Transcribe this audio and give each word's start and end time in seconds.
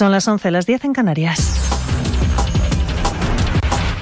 Son 0.00 0.12
las 0.12 0.26
11, 0.26 0.50
las 0.50 0.64
10 0.64 0.84
en 0.86 0.92
Canarias. 0.94 1.60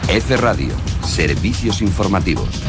F 0.09 0.37
Radio, 0.37 0.73
servicios 1.03 1.83
informativos. 1.83 2.68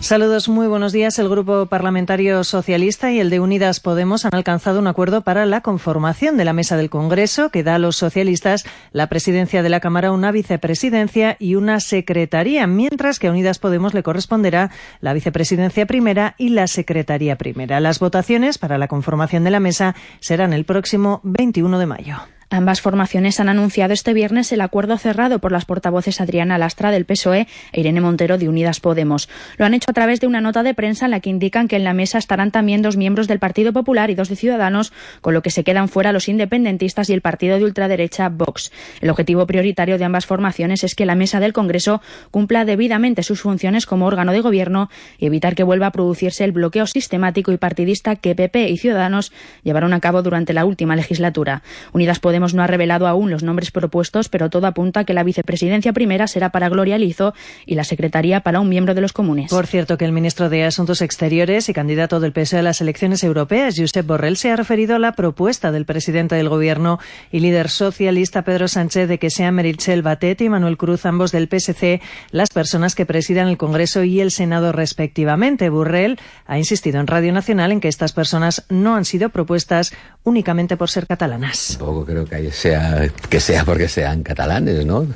Saludos, 0.00 0.48
muy 0.48 0.66
buenos 0.66 0.92
días. 0.92 1.18
El 1.18 1.28
Grupo 1.28 1.66
Parlamentario 1.66 2.42
Socialista 2.42 3.12
y 3.12 3.20
el 3.20 3.28
de 3.28 3.38
Unidas 3.38 3.80
Podemos 3.80 4.24
han 4.24 4.34
alcanzado 4.34 4.78
un 4.78 4.86
acuerdo 4.86 5.20
para 5.20 5.44
la 5.44 5.60
conformación 5.60 6.38
de 6.38 6.46
la 6.46 6.54
mesa 6.54 6.78
del 6.78 6.88
Congreso 6.88 7.50
que 7.50 7.62
da 7.62 7.74
a 7.74 7.78
los 7.78 7.96
socialistas 7.96 8.64
la 8.92 9.08
presidencia 9.08 9.62
de 9.62 9.68
la 9.68 9.80
Cámara, 9.80 10.10
una 10.10 10.32
vicepresidencia 10.32 11.36
y 11.38 11.54
una 11.54 11.80
secretaría, 11.80 12.66
mientras 12.66 13.18
que 13.18 13.28
a 13.28 13.30
Unidas 13.30 13.58
Podemos 13.58 13.92
le 13.92 14.02
corresponderá 14.02 14.70
la 15.02 15.12
vicepresidencia 15.12 15.84
primera 15.84 16.34
y 16.38 16.48
la 16.48 16.66
secretaría 16.66 17.36
primera. 17.36 17.78
Las 17.78 17.98
votaciones 18.00 18.56
para 18.56 18.78
la 18.78 18.88
conformación 18.88 19.44
de 19.44 19.50
la 19.50 19.60
mesa 19.60 19.94
serán 20.18 20.54
el 20.54 20.64
próximo 20.64 21.20
21 21.24 21.78
de 21.78 21.86
mayo. 21.86 22.16
Ambas 22.52 22.80
formaciones 22.80 23.38
han 23.38 23.48
anunciado 23.48 23.92
este 23.92 24.12
viernes 24.12 24.50
el 24.50 24.60
acuerdo 24.60 24.98
cerrado 24.98 25.38
por 25.38 25.52
las 25.52 25.64
portavoces 25.64 26.20
Adriana 26.20 26.58
Lastra 26.58 26.90
del 26.90 27.04
PSOE 27.04 27.46
e 27.70 27.80
Irene 27.80 28.00
Montero 28.00 28.38
de 28.38 28.48
Unidas 28.48 28.80
Podemos. 28.80 29.28
Lo 29.56 29.66
han 29.66 29.74
hecho 29.74 29.88
a 29.88 29.94
través 29.94 30.18
de 30.18 30.26
una 30.26 30.40
nota 30.40 30.64
de 30.64 30.74
prensa 30.74 31.04
en 31.04 31.12
la 31.12 31.20
que 31.20 31.30
indican 31.30 31.68
que 31.68 31.76
en 31.76 31.84
la 31.84 31.94
mesa 31.94 32.18
estarán 32.18 32.50
también 32.50 32.82
dos 32.82 32.96
miembros 32.96 33.28
del 33.28 33.38
Partido 33.38 33.72
Popular 33.72 34.10
y 34.10 34.16
dos 34.16 34.28
de 34.28 34.34
Ciudadanos, 34.34 34.92
con 35.20 35.32
lo 35.32 35.42
que 35.42 35.50
se 35.50 35.62
quedan 35.62 35.88
fuera 35.88 36.10
los 36.10 36.28
independentistas 36.28 37.08
y 37.08 37.12
el 37.12 37.20
partido 37.20 37.56
de 37.56 37.62
ultraderecha 37.62 38.28
Vox. 38.28 38.72
El 39.00 39.10
objetivo 39.10 39.46
prioritario 39.46 39.96
de 39.96 40.04
ambas 40.04 40.26
formaciones 40.26 40.82
es 40.82 40.96
que 40.96 41.06
la 41.06 41.14
mesa 41.14 41.38
del 41.38 41.52
Congreso 41.52 42.02
cumpla 42.32 42.64
debidamente 42.64 43.22
sus 43.22 43.42
funciones 43.42 43.86
como 43.86 44.06
órgano 44.06 44.32
de 44.32 44.40
gobierno 44.40 44.90
y 45.18 45.26
evitar 45.26 45.54
que 45.54 45.62
vuelva 45.62 45.86
a 45.86 45.92
producirse 45.92 46.42
el 46.42 46.50
bloqueo 46.50 46.88
sistemático 46.88 47.52
y 47.52 47.58
partidista 47.58 48.16
que 48.16 48.34
PP 48.34 48.70
y 48.70 48.76
Ciudadanos 48.76 49.32
llevaron 49.62 49.92
a 49.92 50.00
cabo 50.00 50.22
durante 50.22 50.52
la 50.52 50.64
última 50.64 50.96
legislatura. 50.96 51.62
Unidas 51.92 52.18
Podemos 52.18 52.39
no 52.40 52.62
ha 52.62 52.66
revelado 52.66 53.06
aún 53.06 53.30
los 53.30 53.42
nombres 53.42 53.70
propuestos, 53.70 54.28
pero 54.28 54.50
todo 54.50 54.66
apunta 54.66 55.00
a 55.00 55.04
que 55.04 55.14
la 55.14 55.22
vicepresidencia 55.22 55.92
primera 55.92 56.26
será 56.26 56.50
para 56.50 56.68
Gloria 56.68 56.98
Lizo 56.98 57.34
y 57.66 57.74
la 57.74 57.84
secretaría 57.84 58.40
para 58.40 58.60
un 58.60 58.68
miembro 58.68 58.94
de 58.94 59.00
los 59.00 59.12
comunes. 59.12 59.50
Por 59.50 59.66
cierto, 59.66 59.98
que 59.98 60.04
el 60.04 60.12
ministro 60.12 60.48
de 60.48 60.64
Asuntos 60.64 61.02
Exteriores 61.02 61.68
y 61.68 61.72
candidato 61.72 62.20
del 62.20 62.32
PSOE 62.32 62.60
a 62.60 62.62
las 62.62 62.80
elecciones 62.80 63.22
europeas, 63.22 63.76
Josep 63.76 64.06
Borrell, 64.06 64.36
se 64.36 64.50
ha 64.50 64.56
referido 64.56 64.96
a 64.96 64.98
la 64.98 65.12
propuesta 65.12 65.70
del 65.72 65.84
presidente 65.84 66.34
del 66.34 66.48
Gobierno 66.48 66.98
y 67.30 67.40
líder 67.40 67.68
socialista 67.68 68.42
Pedro 68.42 68.68
Sánchez 68.68 69.08
de 69.08 69.18
que 69.18 69.30
sean 69.30 69.54
Meritxell 69.54 70.02
Batet 70.02 70.40
y 70.40 70.48
Manuel 70.48 70.76
Cruz, 70.76 71.06
ambos 71.06 71.32
del 71.32 71.48
PSC, 71.48 72.00
las 72.30 72.50
personas 72.50 72.94
que 72.94 73.06
presidan 73.06 73.48
el 73.48 73.58
Congreso 73.58 74.02
y 74.04 74.20
el 74.20 74.30
Senado 74.30 74.72
respectivamente. 74.72 75.68
Borrell 75.68 76.18
ha 76.46 76.58
insistido 76.58 77.00
en 77.00 77.06
Radio 77.06 77.32
Nacional 77.32 77.72
en 77.72 77.80
que 77.80 77.88
estas 77.88 78.12
personas 78.12 78.64
no 78.68 78.96
han 78.96 79.04
sido 79.04 79.28
propuestas 79.28 79.92
únicamente 80.24 80.76
por 80.76 80.90
ser 80.90 81.06
catalanas. 81.06 81.76
Tampoco 81.78 82.04
creo 82.04 82.26
que 82.38 82.52
sea, 82.52 83.08
que 83.28 83.40
sea 83.40 83.64
porque 83.64 83.88
sean 83.88 84.22
catalanes, 84.22 84.86
¿no? 84.86 85.06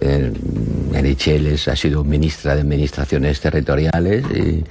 Eh, 0.00 0.32
ha 1.66 1.76
sido 1.76 2.04
ministra 2.04 2.54
de 2.54 2.62
Administraciones 2.62 3.40
Territoriales 3.40 4.24
y 4.34 4.64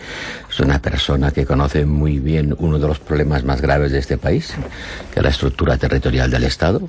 es 0.49 0.59
una 0.59 0.81
persona 0.81 1.31
que 1.31 1.45
conoce 1.45 1.85
muy 1.85 2.19
bien 2.19 2.55
uno 2.57 2.79
de 2.79 2.87
los 2.87 2.99
problemas 2.99 3.43
más 3.43 3.61
graves 3.61 3.91
de 3.91 3.99
este 3.99 4.17
país, 4.17 4.53
que 5.13 5.19
es 5.19 5.23
la 5.23 5.29
estructura 5.29 5.77
territorial 5.77 6.31
del 6.31 6.43
Estado, 6.43 6.81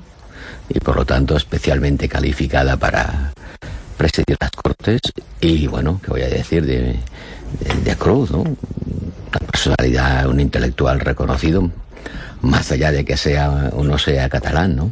y 0.69 0.79
por 0.79 0.95
lo 0.95 1.05
tanto 1.05 1.37
especialmente 1.37 2.09
calificada 2.09 2.77
para 2.77 3.33
presidir 3.97 4.37
las 4.39 4.51
Cortes 4.51 5.01
y, 5.39 5.67
bueno, 5.67 6.01
¿qué 6.03 6.11
voy 6.11 6.21
a 6.23 6.29
decir 6.29 6.65
de, 6.65 6.95
de 7.83 7.95
Cruz, 7.95 8.31
¿no? 8.31 8.39
Una 8.39 9.47
personalidad, 9.51 10.27
un 10.27 10.39
intelectual 10.39 10.99
reconocido, 10.99 11.69
más 12.41 12.71
allá 12.71 12.91
de 12.91 13.05
que 13.05 13.17
sea 13.17 13.69
o 13.73 13.83
no 13.83 13.97
sea 13.97 14.29
catalán, 14.29 14.75
¿no? 14.75 14.91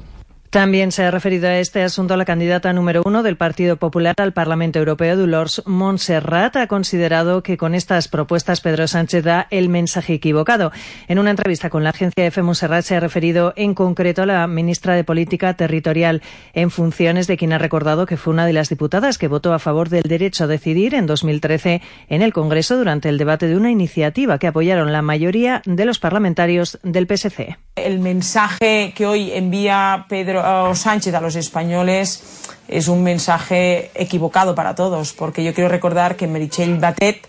También 0.53 0.91
se 0.91 1.03
ha 1.03 1.09
referido 1.09 1.47
a 1.47 1.57
este 1.57 1.81
asunto 1.81 2.15
la 2.15 2.25
candidata 2.25 2.71
número 2.73 3.01
uno 3.05 3.23
del 3.23 3.37
Partido 3.37 3.77
Popular 3.77 4.13
al 4.19 4.33
Parlamento 4.33 4.77
Europeo, 4.77 5.17
Dolors 5.17 5.63
Montserrat. 5.65 6.55
Ha 6.57 6.67
considerado 6.67 7.41
que 7.41 7.57
con 7.57 7.73
estas 7.73 8.07
propuestas 8.07 8.61
Pedro 8.61 8.87
Sánchez 8.87 9.23
da 9.23 9.47
el 9.49 9.67
mensaje 9.67 10.13
equivocado. 10.13 10.71
En 11.07 11.17
una 11.17 11.31
entrevista 11.31 11.71
con 11.71 11.83
la 11.83 11.89
agencia 11.89 12.27
EFE, 12.27 12.43
Montserrat 12.43 12.85
se 12.85 12.95
ha 12.95 12.99
referido 12.99 13.53
en 13.55 13.73
concreto 13.73 14.21
a 14.21 14.25
la 14.27 14.45
ministra 14.45 14.93
de 14.93 15.03
Política 15.03 15.55
Territorial 15.55 16.21
en 16.53 16.69
funciones, 16.69 17.25
de 17.25 17.35
quien 17.35 17.51
ha 17.53 17.57
recordado 17.57 18.05
que 18.05 18.17
fue 18.17 18.31
una 18.31 18.45
de 18.45 18.53
las 18.53 18.69
diputadas 18.69 19.17
que 19.17 19.27
votó 19.27 19.53
a 19.53 19.59
favor 19.59 19.89
del 19.89 20.03
derecho 20.03 20.43
a 20.43 20.47
decidir 20.47 20.93
en 20.93 21.07
2013 21.07 21.81
en 22.09 22.21
el 22.21 22.31
Congreso 22.31 22.77
durante 22.77 23.09
el 23.09 23.17
debate 23.17 23.47
de 23.47 23.57
una 23.57 23.71
iniciativa 23.71 24.37
que 24.37 24.45
apoyaron 24.45 24.91
la 24.91 25.01
mayoría 25.01 25.63
de 25.65 25.85
los 25.85 25.97
parlamentarios 25.97 26.77
del 26.83 27.07
PSC. 27.07 27.57
El 27.75 27.97
mensaje 27.97 28.93
que 28.95 29.07
hoy 29.07 29.31
envía 29.31 30.05
Pedro 30.07 30.42
Sánchez 30.73 31.13
a 31.13 31.21
los 31.21 31.35
españoles 31.35 32.23
es 32.67 32.87
un 32.87 33.03
mensaje 33.03 33.91
equivocado 33.95 34.55
para 34.55 34.75
todos, 34.75 35.13
porque 35.13 35.43
yo 35.43 35.53
quiero 35.53 35.69
recordar 35.69 36.15
que 36.15 36.27
Merichel 36.27 36.79
Batet 36.79 37.27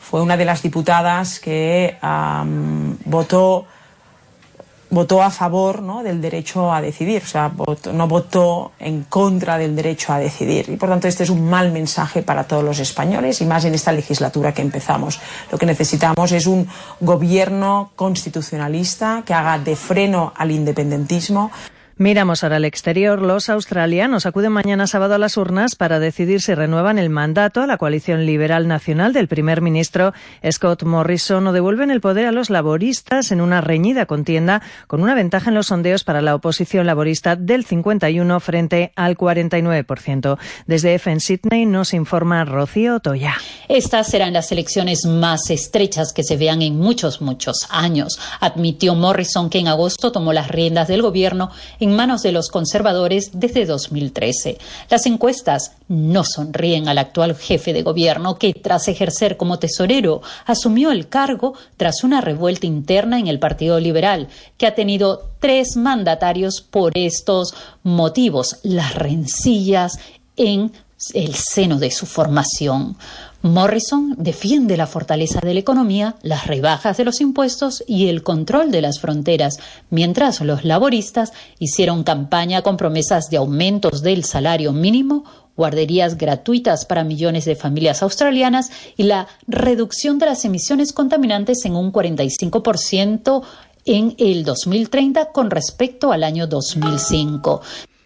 fue 0.00 0.22
una 0.22 0.36
de 0.36 0.44
las 0.44 0.62
diputadas 0.62 1.40
que 1.40 1.96
votó 3.04 3.66
votó 4.92 5.22
a 5.22 5.30
favor 5.30 5.80
¿no? 5.80 6.02
del 6.02 6.20
derecho 6.20 6.70
a 6.70 6.82
decidir, 6.82 7.22
o 7.24 7.26
sea, 7.26 7.50
no 7.92 8.06
votó 8.06 8.72
en 8.78 9.04
contra 9.04 9.56
del 9.56 9.74
derecho 9.74 10.12
a 10.12 10.18
decidir. 10.18 10.68
Y 10.68 10.76
por 10.76 10.90
tanto, 10.90 11.08
este 11.08 11.22
es 11.22 11.30
un 11.30 11.48
mal 11.48 11.72
mensaje 11.72 12.22
para 12.22 12.44
todos 12.44 12.62
los 12.62 12.78
españoles 12.78 13.40
y 13.40 13.46
más 13.46 13.64
en 13.64 13.74
esta 13.74 13.90
legislatura 13.90 14.52
que 14.52 14.60
empezamos. 14.60 15.18
Lo 15.50 15.56
que 15.56 15.64
necesitamos 15.64 16.30
es 16.32 16.46
un 16.46 16.68
gobierno 17.00 17.92
constitucionalista 17.96 19.22
que 19.24 19.32
haga 19.32 19.58
de 19.58 19.76
freno 19.76 20.34
al 20.36 20.50
independentismo. 20.50 21.50
Miramos 21.98 22.42
ahora 22.42 22.56
al 22.56 22.64
exterior. 22.64 23.20
Los 23.20 23.50
australianos 23.50 24.24
acuden 24.24 24.52
mañana 24.52 24.86
sábado 24.86 25.14
a 25.14 25.18
las 25.18 25.36
urnas 25.36 25.76
para 25.76 26.00
decidir 26.00 26.40
si 26.40 26.54
renuevan 26.54 26.98
el 26.98 27.10
mandato 27.10 27.60
a 27.60 27.66
la 27.66 27.76
coalición 27.76 28.24
liberal 28.24 28.66
nacional 28.66 29.12
del 29.12 29.28
primer 29.28 29.60
ministro 29.60 30.14
Scott 30.50 30.84
Morrison 30.84 31.46
o 31.46 31.52
devuelven 31.52 31.90
el 31.90 32.00
poder 32.00 32.26
a 32.26 32.32
los 32.32 32.48
laboristas 32.48 33.30
en 33.30 33.40
una 33.40 33.60
reñida 33.60 34.06
contienda 34.06 34.62
con 34.86 35.02
una 35.02 35.14
ventaja 35.14 35.50
en 35.50 35.54
los 35.54 35.66
sondeos 35.66 36.02
para 36.02 36.22
la 36.22 36.34
oposición 36.34 36.86
laborista 36.86 37.36
del 37.36 37.64
51 37.64 38.40
frente 38.40 38.92
al 38.96 39.16
49%. 39.16 40.38
Desde 40.66 40.94
F 40.94 41.10
en 41.10 41.20
Sydney 41.20 41.66
nos 41.66 41.92
informa 41.92 42.44
Rocío 42.44 43.00
Toya. 43.00 43.34
Estas 43.68 44.08
serán 44.08 44.32
las 44.32 44.50
elecciones 44.50 45.04
más 45.04 45.50
estrechas 45.50 46.12
que 46.12 46.24
se 46.24 46.36
vean 46.36 46.62
en 46.62 46.78
muchos, 46.78 47.20
muchos 47.20 47.66
años, 47.70 48.18
admitió 48.40 48.94
Morrison, 48.94 49.50
que 49.50 49.58
en 49.58 49.68
agosto 49.68 50.10
tomó 50.10 50.32
las 50.32 50.48
riendas 50.48 50.88
del 50.88 51.02
gobierno 51.02 51.50
en 51.82 51.96
manos 51.96 52.22
de 52.22 52.30
los 52.30 52.48
conservadores 52.48 53.30
desde 53.32 53.66
2013. 53.66 54.58
Las 54.88 55.06
encuestas 55.06 55.72
no 55.88 56.22
sonríen 56.22 56.88
al 56.88 56.98
actual 56.98 57.34
jefe 57.34 57.72
de 57.72 57.82
gobierno 57.82 58.38
que, 58.38 58.54
tras 58.54 58.86
ejercer 58.86 59.36
como 59.36 59.58
tesorero, 59.58 60.22
asumió 60.46 60.92
el 60.92 61.08
cargo 61.08 61.54
tras 61.76 62.04
una 62.04 62.20
revuelta 62.20 62.66
interna 62.66 63.18
en 63.18 63.26
el 63.26 63.40
Partido 63.40 63.80
Liberal, 63.80 64.28
que 64.58 64.66
ha 64.66 64.76
tenido 64.76 65.30
tres 65.40 65.76
mandatarios 65.76 66.60
por 66.60 66.96
estos 66.96 67.52
motivos, 67.82 68.58
las 68.62 68.94
rencillas 68.94 69.98
en 70.36 70.72
el 71.14 71.34
seno 71.34 71.78
de 71.78 71.90
su 71.90 72.06
formación. 72.06 72.96
Morrison 73.42 74.14
defiende 74.18 74.76
la 74.76 74.86
fortaleza 74.86 75.40
de 75.40 75.52
la 75.52 75.58
economía, 75.58 76.14
las 76.22 76.46
rebajas 76.46 76.96
de 76.96 77.04
los 77.04 77.20
impuestos 77.20 77.82
y 77.88 78.06
el 78.06 78.22
control 78.22 78.70
de 78.70 78.80
las 78.80 79.00
fronteras, 79.00 79.58
mientras 79.90 80.40
los 80.42 80.64
laboristas 80.64 81.32
hicieron 81.58 82.04
campaña 82.04 82.62
con 82.62 82.76
promesas 82.76 83.30
de 83.30 83.38
aumentos 83.38 84.02
del 84.02 84.24
salario 84.24 84.72
mínimo, 84.72 85.24
guarderías 85.56 86.16
gratuitas 86.16 86.84
para 86.84 87.02
millones 87.02 87.44
de 87.44 87.56
familias 87.56 88.04
australianas 88.04 88.70
y 88.96 89.02
la 89.02 89.26
reducción 89.48 90.20
de 90.20 90.26
las 90.26 90.44
emisiones 90.44 90.92
contaminantes 90.92 91.64
en 91.64 91.74
un 91.74 91.92
45% 91.92 93.42
en 93.84 94.14
el 94.18 94.44
2030 94.44 95.32
con 95.32 95.50
respecto 95.50 96.12
al 96.12 96.22
año 96.22 96.46
2005. 96.46 97.60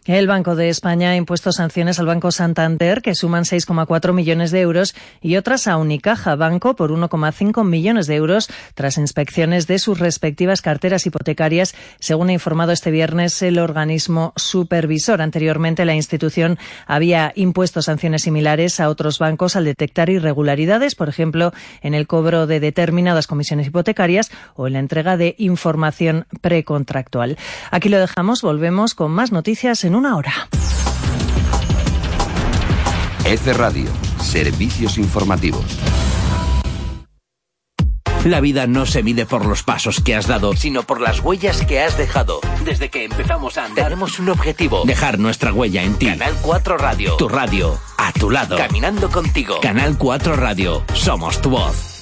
El 0.07 0.29
Banco 0.29 0.55
de 0.55 0.69
España 0.69 1.11
ha 1.11 1.17
impuesto 1.17 1.51
sanciones 1.51 1.99
al 1.99 2.07
Banco 2.07 2.31
Santander, 2.31 3.03
que 3.03 3.17
suman 3.17 3.43
6,4 3.43 4.13
millones 4.13 4.53
de 4.53 4.61
euros, 4.61 4.95
y 5.21 5.35
otras 5.35 5.67
a 5.67 5.77
Unicaja 5.79 6.37
Banco 6.37 6.77
por 6.77 6.93
1,5 6.93 7.65
millones 7.65 8.07
de 8.07 8.15
euros, 8.15 8.49
tras 8.77 8.99
inspecciones 8.99 9.67
de 9.67 9.81
sus 9.81 9.99
respectivas 9.99 10.63
carteras 10.63 11.07
hipotecarias, 11.07 11.75
según 11.99 12.29
ha 12.29 12.35
informado 12.35 12.71
este 12.71 12.93
viernes 12.93 13.43
el 13.43 13.59
organismo 13.59 14.33
supervisor. 14.37 15.21
Anteriormente, 15.21 15.85
la 15.85 15.97
institución 15.97 16.57
había 16.87 17.33
impuesto 17.35 17.83
sanciones 17.83 18.23
similares 18.23 18.79
a 18.79 18.89
otros 18.89 19.19
bancos 19.19 19.57
al 19.57 19.65
detectar 19.65 20.09
irregularidades, 20.09 20.95
por 20.95 21.09
ejemplo, 21.09 21.53
en 21.83 21.95
el 21.95 22.07
cobro 22.07 22.47
de 22.47 22.61
determinadas 22.61 23.27
comisiones 23.27 23.67
hipotecarias 23.67 24.31
o 24.55 24.69
en 24.69 24.75
la 24.75 24.79
entrega 24.79 25.17
de 25.17 25.35
información 25.39 26.27
precontractual. 26.43 27.37
Aquí 27.73 27.89
lo 27.89 27.99
dejamos, 27.99 28.43
volvemos 28.43 28.95
con 28.95 29.11
más 29.11 29.33
noticias 29.33 29.83
en 29.83 29.96
una 29.97 30.17
hora. 30.17 30.49
F 33.25 33.53
Radio, 33.55 33.89
servicios 34.21 34.99
informativos. 34.99 35.65
La 38.25 38.41
vida 38.41 38.67
no 38.67 38.87
se 38.87 39.05
mide 39.05 39.25
por 39.25 39.47
los 39.47 39.63
pasos 39.63 40.01
que 40.01 40.17
has 40.17 40.27
dado, 40.27 40.57
sino 40.57 40.83
por 40.83 41.01
las 41.01 41.21
huellas 41.21 41.65
que 41.65 41.81
has 41.81 41.97
dejado. 41.97 42.41
Desde 42.65 42.89
que 42.89 43.05
empezamos 43.05 43.57
a 43.57 43.67
andar, 43.67 43.85
tenemos 43.85 44.19
un 44.19 44.29
objetivo: 44.31 44.83
dejar 44.85 45.19
nuestra 45.19 45.53
huella 45.53 45.85
en 45.85 45.95
ti. 45.95 46.07
Canal 46.07 46.35
4 46.43 46.77
Radio, 46.77 47.17
tu 47.17 47.29
radio, 47.29 47.79
a 47.97 48.13
tu 48.13 48.31
lado, 48.31 48.57
caminando 48.57 49.11
contigo. 49.11 49.61
Canal 49.61 49.97
4 49.97 50.35
Radio, 50.35 50.83
somos 50.93 51.41
tu 51.41 51.51
voz. 51.51 51.96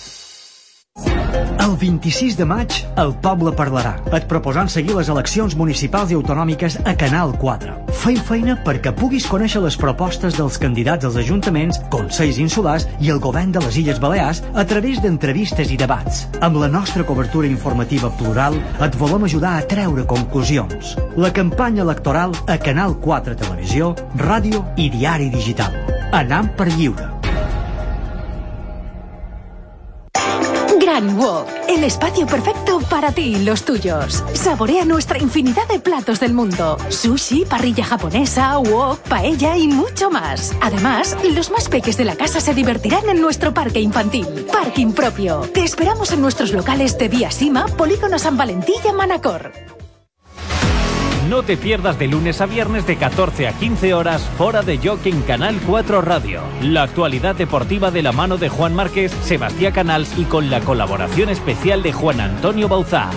El 1.65 1.77
26 1.81 2.37
de 2.37 2.45
maig, 2.47 2.75
el 3.01 3.15
poble 3.25 3.51
parlarà, 3.57 3.95
et 4.15 4.27
proposant 4.31 4.69
seguir 4.71 4.95
les 4.95 5.09
eleccions 5.11 5.57
municipals 5.59 6.13
i 6.13 6.17
autonòmiques 6.19 6.77
a 6.87 6.93
Canal 7.01 7.33
4. 7.41 7.73
Feim 8.03 8.21
feina 8.29 8.55
perquè 8.67 8.93
puguis 8.95 9.27
conèixer 9.27 9.63
les 9.65 9.79
propostes 9.81 10.37
dels 10.39 10.59
candidats 10.61 11.09
als 11.09 11.17
ajuntaments, 11.23 11.81
consells 11.91 12.39
insulars 12.43 12.87
i 13.01 13.11
el 13.15 13.19
govern 13.25 13.51
de 13.57 13.65
les 13.65 13.81
Illes 13.81 13.99
Balears 14.03 14.45
a 14.55 14.67
través 14.69 15.01
d'entrevistes 15.03 15.73
i 15.73 15.81
debats. 15.81 16.27
Amb 16.45 16.61
la 16.63 16.69
nostra 16.69 17.03
cobertura 17.09 17.51
informativa 17.51 18.13
plural 18.21 18.61
et 18.85 19.01
volem 19.01 19.27
ajudar 19.27 19.57
a 19.57 19.67
treure 19.67 20.07
conclusions. 20.07 20.95
La 21.17 21.33
campanya 21.33 21.83
electoral 21.89 22.37
a 22.47 22.61
Canal 22.61 23.01
4 23.01 23.41
Televisió, 23.43 23.95
ràdio 24.21 24.67
i 24.77 24.93
diari 24.95 25.33
digital. 25.33 25.75
Anam 26.13 26.53
per 26.55 26.71
lliure. 26.77 27.24
El 31.67 31.83
espacio 31.83 32.25
perfecto 32.25 32.79
para 32.89 33.11
ti 33.11 33.35
y 33.35 33.45
los 33.45 33.65
tuyos. 33.65 34.23
Saborea 34.33 34.85
nuestra 34.85 35.19
infinidad 35.19 35.67
de 35.67 35.81
platos 35.81 36.21
del 36.21 36.35
mundo. 36.35 36.77
Sushi, 36.89 37.45
parrilla 37.47 37.85
japonesa, 37.85 38.57
wok, 38.59 39.01
paella 39.01 39.57
y 39.57 39.67
mucho 39.67 40.09
más. 40.09 40.55
Además, 40.61 41.17
los 41.35 41.51
más 41.51 41.69
peques 41.69 41.97
de 41.97 42.05
la 42.05 42.15
casa 42.15 42.41
se 42.41 42.55
divertirán 42.55 43.09
en 43.09 43.21
nuestro 43.21 43.53
parque 43.53 43.81
infantil. 43.81 44.47
Parking 44.53 44.93
propio. 44.93 45.41
Te 45.53 45.65
esperamos 45.65 46.13
en 46.13 46.21
nuestros 46.21 46.53
locales 46.53 46.97
de 46.97 47.09
Vía 47.09 47.33
Sima, 47.33 47.67
Polígono 47.67 48.17
San 48.21 48.37
Valentín 48.37 48.77
y 48.89 48.93
Manacor. 48.93 49.51
No 51.35 51.43
te 51.43 51.57
pierdas 51.57 51.99
de 51.99 52.07
lunes 52.07 52.41
a 52.41 52.47
viernes 52.47 52.87
de 52.87 52.97
14 52.97 53.49
a 53.49 53.53
15 53.55 53.93
horas 53.93 54.23
Fora 54.39 54.63
de 54.63 54.79
Jock 54.79 55.05
en 55.07 55.21
Canal 55.23 55.59
4 55.67 56.01
Radio. 56.01 56.43
La 56.63 56.85
actualidad 56.85 57.35
deportiva 57.35 57.91
de 57.91 58.05
la 58.05 58.13
mano 58.13 58.37
de 58.37 58.49
Juan 58.49 58.73
Márquez, 58.73 59.11
Sebastián 59.25 59.73
Canals 59.73 60.17
y 60.17 60.27
con 60.27 60.49
la 60.49 60.61
colaboración 60.61 61.31
especial 61.31 61.83
de 61.83 61.93
Juan 61.93 62.21
Antonio 62.21 62.69
Bauzá. 62.69 63.11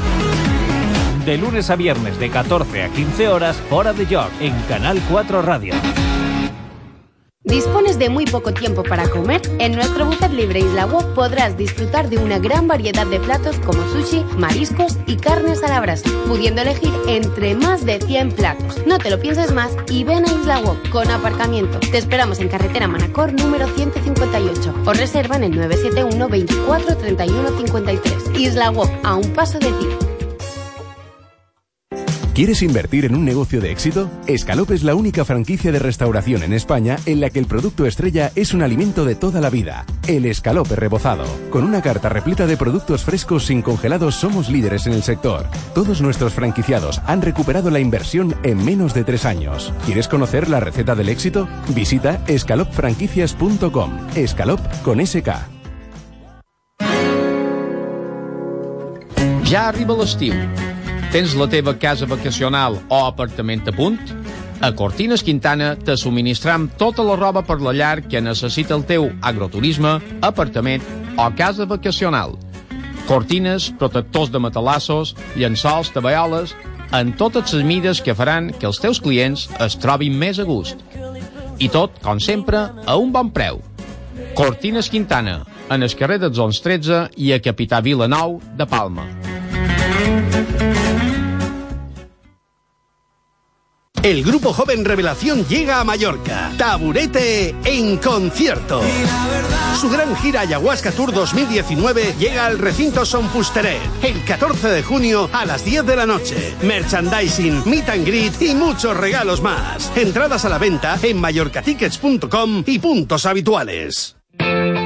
De 1.27 1.37
lunes 1.37 1.69
a 1.69 1.75
viernes 1.75 2.19
de 2.19 2.31
14 2.31 2.85
a 2.85 2.89
15 2.89 3.29
horas 3.29 3.55
Fora 3.69 3.93
de 3.93 4.07
Jock 4.07 4.31
en 4.39 4.59
Canal 4.67 4.99
4 5.11 5.43
Radio. 5.43 5.75
¿Dispones 7.47 7.97
de 7.97 8.09
muy 8.09 8.25
poco 8.25 8.53
tiempo 8.53 8.83
para 8.83 9.09
comer? 9.09 9.41
En 9.59 9.71
nuestro 9.71 10.05
buffet 10.05 10.33
libre 10.33 10.59
Isla 10.59 10.85
Wok 10.85 11.13
podrás 11.13 11.55
disfrutar 11.55 12.09
de 12.09 12.17
una 12.17 12.39
gran 12.39 12.67
variedad 12.67 13.07
de 13.07 13.21
platos 13.21 13.57
como 13.59 13.81
sushi, 13.87 14.25
mariscos 14.37 14.97
y 15.05 15.15
carnes 15.15 15.63
a 15.63 15.69
la 15.69 15.79
brasa, 15.79 16.09
pudiendo 16.27 16.61
elegir 16.61 16.91
entre 17.07 17.55
más 17.55 17.85
de 17.85 18.01
100 18.01 18.33
platos. 18.33 18.85
No 18.85 18.97
te 18.97 19.09
lo 19.09 19.17
pienses 19.21 19.53
más 19.53 19.71
y 19.89 20.03
ven 20.03 20.25
a 20.25 20.33
Isla 20.33 20.59
Wok 20.59 20.89
con 20.89 21.09
aparcamiento. 21.09 21.79
Te 21.79 21.97
esperamos 21.97 22.39
en 22.39 22.49
carretera 22.49 22.89
Manacor 22.89 23.31
número 23.31 23.65
158 23.65 24.73
o 24.85 24.91
reserva 24.91 25.37
en 25.37 25.45
el 25.45 25.55
971 25.55 26.27
24 26.27 26.97
31 26.97 27.57
53. 27.59 28.13
Isla 28.37 28.71
Wok, 28.71 28.91
a 29.03 29.15
un 29.15 29.31
paso 29.31 29.57
de 29.57 29.71
ti. 29.71 30.16
¿Quieres 32.37 32.61
invertir 32.61 33.05
en 33.05 33.15
un 33.15 33.25
negocio 33.25 33.59
de 33.61 33.71
éxito? 33.71 34.11
Escalop 34.27 34.69
es 34.69 34.83
la 34.83 34.93
única 34.93 35.25
franquicia 35.25 35.71
de 35.71 35.79
restauración 35.79 36.43
en 36.43 36.53
España 36.53 36.97
en 37.07 37.19
la 37.19 37.31
que 37.31 37.39
el 37.39 37.47
producto 37.47 37.87
estrella 37.87 38.31
es 38.35 38.53
un 38.53 38.61
alimento 38.61 39.05
de 39.05 39.15
toda 39.15 39.41
la 39.41 39.49
vida, 39.49 39.87
el 40.07 40.23
escalope 40.27 40.75
rebozado. 40.75 41.25
Con 41.49 41.63
una 41.63 41.81
carta 41.81 42.09
repleta 42.09 42.45
de 42.45 42.55
productos 42.55 43.03
frescos 43.03 43.47
sin 43.47 43.63
congelados 43.63 44.13
somos 44.13 44.49
líderes 44.51 44.85
en 44.85 44.93
el 44.93 45.01
sector. 45.01 45.47
Todos 45.73 45.99
nuestros 45.99 46.33
franquiciados 46.33 47.01
han 47.07 47.23
recuperado 47.23 47.71
la 47.71 47.79
inversión 47.79 48.35
en 48.43 48.63
menos 48.63 48.93
de 48.93 49.03
tres 49.03 49.25
años. 49.25 49.73
¿Quieres 49.87 50.07
conocer 50.07 50.47
la 50.47 50.59
receta 50.59 50.93
del 50.93 51.09
éxito? 51.09 51.49
Visita 51.69 52.23
escalopfranquicias.com. 52.27 53.97
Escalop 54.13 54.59
con 54.83 55.03
SK. 55.03 55.29
Ja 59.43 59.69
arriba 59.69 59.95
l'estiu. 59.95 60.35
Tens 61.17 61.31
la 61.33 61.47
teva 61.49 61.71
casa 61.73 62.05
vacacional 62.05 62.75
o 62.93 62.97
apartament 63.07 63.63
a 63.65 63.71
punt? 63.73 63.95
A 64.61 64.69
Cortines 64.77 65.23
Quintana 65.25 65.71
te 65.73 65.95
subministram 65.97 66.67
tota 66.77 67.01
la 67.01 67.15
roba 67.17 67.41
per 67.41 67.55
la 67.57 67.73
llar 67.73 68.03
que 68.05 68.21
necessita 68.21 68.75
el 68.77 68.83
teu 68.85 69.07
agroturisme, 69.25 69.95
apartament 70.21 70.85
o 71.17 71.25
casa 71.33 71.65
vacacional. 71.65 72.35
Cortines, 73.09 73.71
protectors 73.81 74.29
de 74.29 74.43
matalassos, 74.45 75.15
llençols, 75.33 75.89
tabaioles, 75.89 76.53
en 76.93 77.15
totes 77.17 77.49
les 77.57 77.65
mides 77.65 78.05
que 78.05 78.13
faran 78.13 78.53
que 78.53 78.69
els 78.69 78.77
teus 78.77 79.01
clients 79.01 79.49
es 79.57 79.81
trobin 79.81 80.13
més 80.13 80.37
a 80.37 80.45
gust. 80.45 80.85
I 81.57 81.73
tot, 81.73 81.97
com 82.05 82.21
sempre, 82.21 82.67
a 82.85 83.01
un 83.01 83.09
bon 83.09 83.33
preu. 83.33 83.63
Cortines 84.37 84.93
Quintana, 84.93 85.39
en 85.73 85.81
el 85.81 85.97
carrer 85.97 86.21
dels 86.21 86.61
13 86.61 87.07
i 87.17 87.33
a 87.33 87.41
Capità 87.41 87.81
Vilanou 87.81 88.37
de 88.53 88.69
Palma. 88.69 89.16
El 94.03 94.23
grupo 94.23 94.53
joven 94.53 94.85
Revelación 94.85 95.45
llega 95.47 95.79
a 95.79 95.83
Mallorca. 95.83 96.51
Taburete 96.57 97.55
en 97.65 97.97
concierto. 97.97 98.81
Su 99.79 99.89
gran 99.89 100.15
gira 100.17 100.41
Ayahuasca 100.41 100.91
Tour 100.91 101.13
2019 101.13 102.15
llega 102.19 102.45
al 102.45 102.57
recinto 102.57 103.05
Son 103.05 103.29
Fusteret 103.29 103.81
el 104.03 104.23
14 104.23 104.69
de 104.69 104.83
junio 104.83 105.29
a 105.33 105.45
las 105.45 105.65
10 105.65 105.85
de 105.85 105.95
la 105.95 106.05
noche. 106.05 106.55
Merchandising, 106.63 107.63
meet 107.65 107.89
and 107.89 108.05
greet 108.05 108.41
y 108.41 108.53
muchos 108.55 108.95
regalos 108.95 109.41
más. 109.41 109.91
Entradas 109.95 110.45
a 110.45 110.49
la 110.49 110.57
venta 110.57 110.97
en 111.03 111.19
mallorcatickets.com 111.19 112.63
y 112.65 112.79
puntos 112.79 113.25
habituales. 113.25 114.15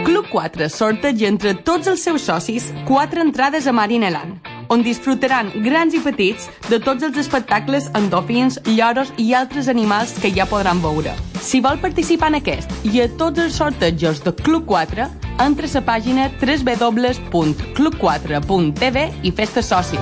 Club 0.03 0.25
4 0.31 0.69
sorteja 0.69 1.27
entre 1.27 1.53
tots 1.53 1.87
els 1.91 2.03
seus 2.03 2.23
socis 2.23 2.71
quatre 2.87 3.21
entrades 3.21 3.67
a 3.67 3.73
Marineland, 3.75 4.39
on 4.71 4.79
disfrutaran 4.83 5.51
grans 5.65 5.93
i 5.93 5.99
petits 6.01 6.49
de 6.69 6.79
tots 6.79 7.03
els 7.03 7.17
espectacles 7.19 7.89
amb 7.97 8.11
dofins, 8.13 8.59
lloros 8.65 9.11
i 9.19 9.33
altres 9.35 9.67
animals 9.71 10.13
que 10.23 10.31
ja 10.33 10.45
podran 10.47 10.81
veure. 10.83 11.13
Si 11.41 11.61
vol 11.61 11.77
participar 11.83 12.27
en 12.31 12.35
aquest 12.39 12.71
i 12.87 13.01
a 13.03 13.07
tots 13.19 13.39
els 13.43 13.55
sortejos 13.59 14.23
de 14.23 14.31
Club 14.41 14.65
4, 14.71 15.07
entra 15.43 15.65
a 15.67 15.71
la 15.75 15.81
pàgina 15.91 16.23
www.club4.tv 16.39 18.97
i 19.27 19.31
fes-te 19.31 19.61
soci. 19.65 19.97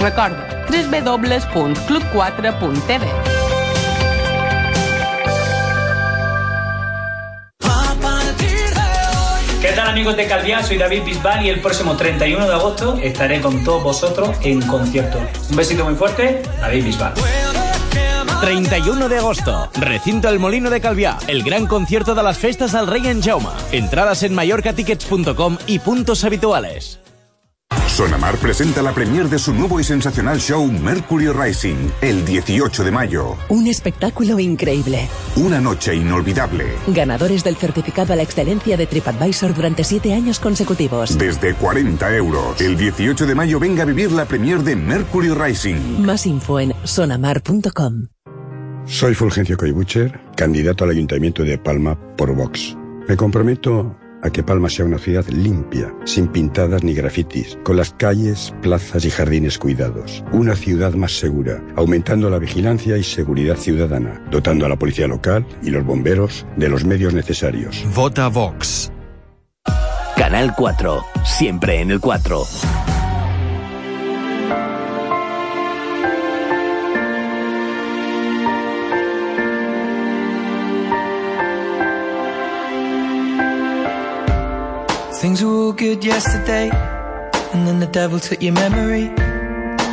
Recorda, 0.00 0.64
www.club4.tv. 0.70 3.35
amigos 9.96 10.16
de 10.18 10.26
Calviá? 10.26 10.62
Soy 10.62 10.76
David 10.76 11.04
Bisbal 11.04 11.46
y 11.46 11.48
el 11.48 11.60
próximo 11.62 11.96
31 11.96 12.46
de 12.46 12.52
agosto 12.52 12.98
estaré 13.02 13.40
con 13.40 13.64
todos 13.64 13.82
vosotros 13.82 14.36
en 14.42 14.60
concierto. 14.60 15.18
Un 15.48 15.56
besito 15.56 15.86
muy 15.86 15.94
fuerte, 15.94 16.42
David 16.60 16.84
Bisbal. 16.84 17.14
31 18.42 19.08
de 19.08 19.16
agosto, 19.16 19.70
recinto 19.72 20.28
El 20.28 20.38
Molino 20.38 20.68
de 20.68 20.82
Calviá, 20.82 21.16
el 21.28 21.42
gran 21.42 21.66
concierto 21.66 22.14
de 22.14 22.22
las 22.22 22.36
festas 22.36 22.74
al 22.74 22.88
Rey 22.88 23.06
en 23.06 23.22
Jauma. 23.22 23.54
Entradas 23.72 24.22
en 24.22 24.34
mallorcatickets.com 24.34 25.56
y 25.66 25.78
puntos 25.78 26.24
habituales. 26.24 27.00
Sonamar 27.96 28.36
presenta 28.36 28.82
la 28.82 28.92
premier 28.92 29.26
de 29.26 29.38
su 29.38 29.54
nuevo 29.54 29.80
y 29.80 29.84
sensacional 29.84 30.38
show 30.38 30.70
Mercury 30.70 31.28
Rising, 31.28 31.88
el 32.02 32.26
18 32.26 32.84
de 32.84 32.90
mayo. 32.90 33.36
Un 33.48 33.66
espectáculo 33.68 34.38
increíble. 34.38 35.08
Una 35.36 35.62
noche 35.62 35.94
inolvidable. 35.94 36.66
Ganadores 36.88 37.42
del 37.42 37.56
certificado 37.56 38.12
a 38.12 38.16
la 38.16 38.22
excelencia 38.22 38.76
de 38.76 38.86
TripAdvisor 38.86 39.54
durante 39.54 39.82
siete 39.82 40.12
años 40.12 40.40
consecutivos. 40.40 41.16
Desde 41.16 41.54
40 41.54 42.14
euros. 42.16 42.60
El 42.60 42.76
18 42.76 43.24
de 43.24 43.34
mayo 43.34 43.58
venga 43.58 43.84
a 43.84 43.86
vivir 43.86 44.12
la 44.12 44.26
premier 44.26 44.58
de 44.58 44.76
Mercury 44.76 45.30
Rising. 45.30 46.04
Más 46.04 46.26
info 46.26 46.60
en 46.60 46.74
sonamar.com. 46.84 48.08
Soy 48.84 49.14
Fulgencio 49.14 49.56
Coibucher, 49.56 50.20
candidato 50.36 50.84
al 50.84 50.90
Ayuntamiento 50.90 51.44
de 51.44 51.56
Palma 51.56 51.98
por 52.18 52.34
Vox. 52.36 52.76
Me 53.08 53.16
comprometo 53.16 53.96
a 54.22 54.30
que 54.30 54.42
Palma 54.42 54.68
sea 54.68 54.84
una 54.84 54.98
ciudad 54.98 55.26
limpia, 55.28 55.94
sin 56.04 56.28
pintadas 56.28 56.82
ni 56.82 56.94
grafitis, 56.94 57.58
con 57.62 57.76
las 57.76 57.92
calles, 57.92 58.54
plazas 58.62 59.04
y 59.04 59.10
jardines 59.10 59.58
cuidados. 59.58 60.24
Una 60.32 60.56
ciudad 60.56 60.94
más 60.94 61.12
segura, 61.12 61.62
aumentando 61.76 62.30
la 62.30 62.38
vigilancia 62.38 62.96
y 62.96 63.02
seguridad 63.02 63.56
ciudadana, 63.56 64.22
dotando 64.30 64.66
a 64.66 64.68
la 64.68 64.76
policía 64.76 65.06
local 65.06 65.46
y 65.62 65.70
los 65.70 65.84
bomberos 65.84 66.46
de 66.56 66.68
los 66.68 66.84
medios 66.84 67.14
necesarios. 67.14 67.84
Vota 67.94 68.28
Vox. 68.28 68.90
Canal 70.16 70.54
4, 70.56 71.04
siempre 71.24 71.80
en 71.80 71.90
el 71.90 72.00
4. 72.00 72.95
Things 85.26 85.42
were 85.42 85.50
all 85.50 85.72
good 85.72 86.04
yesterday, 86.04 86.70
and 87.52 87.66
then 87.66 87.80
the 87.80 87.88
devil 87.88 88.20
took 88.20 88.40
your 88.40 88.52
memory. 88.52 89.10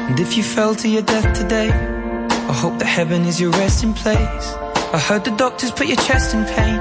And 0.07 0.19
if 0.19 0.37
you 0.37 0.43
fell 0.43 0.75
to 0.75 0.87
your 0.87 1.01
death 1.01 1.35
today, 1.35 1.71
I 1.71 2.53
hope 2.53 2.77
that 2.77 2.85
heaven 2.85 3.25
is 3.25 3.41
your 3.41 3.49
resting 3.49 3.95
place. 3.95 4.47
I 4.93 4.99
heard 4.99 5.25
the 5.25 5.35
doctors 5.35 5.71
put 5.71 5.87
your 5.87 5.97
chest 5.97 6.35
in 6.35 6.45
pain, 6.45 6.77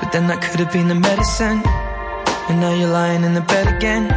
but 0.00 0.10
then 0.10 0.26
that 0.26 0.42
could 0.42 0.58
have 0.58 0.72
been 0.72 0.88
the 0.88 0.96
medicine. 0.96 1.62
And 2.48 2.60
now 2.60 2.74
you're 2.74 2.90
lying 2.90 3.22
in 3.22 3.34
the 3.34 3.42
bed 3.42 3.72
again. 3.76 4.10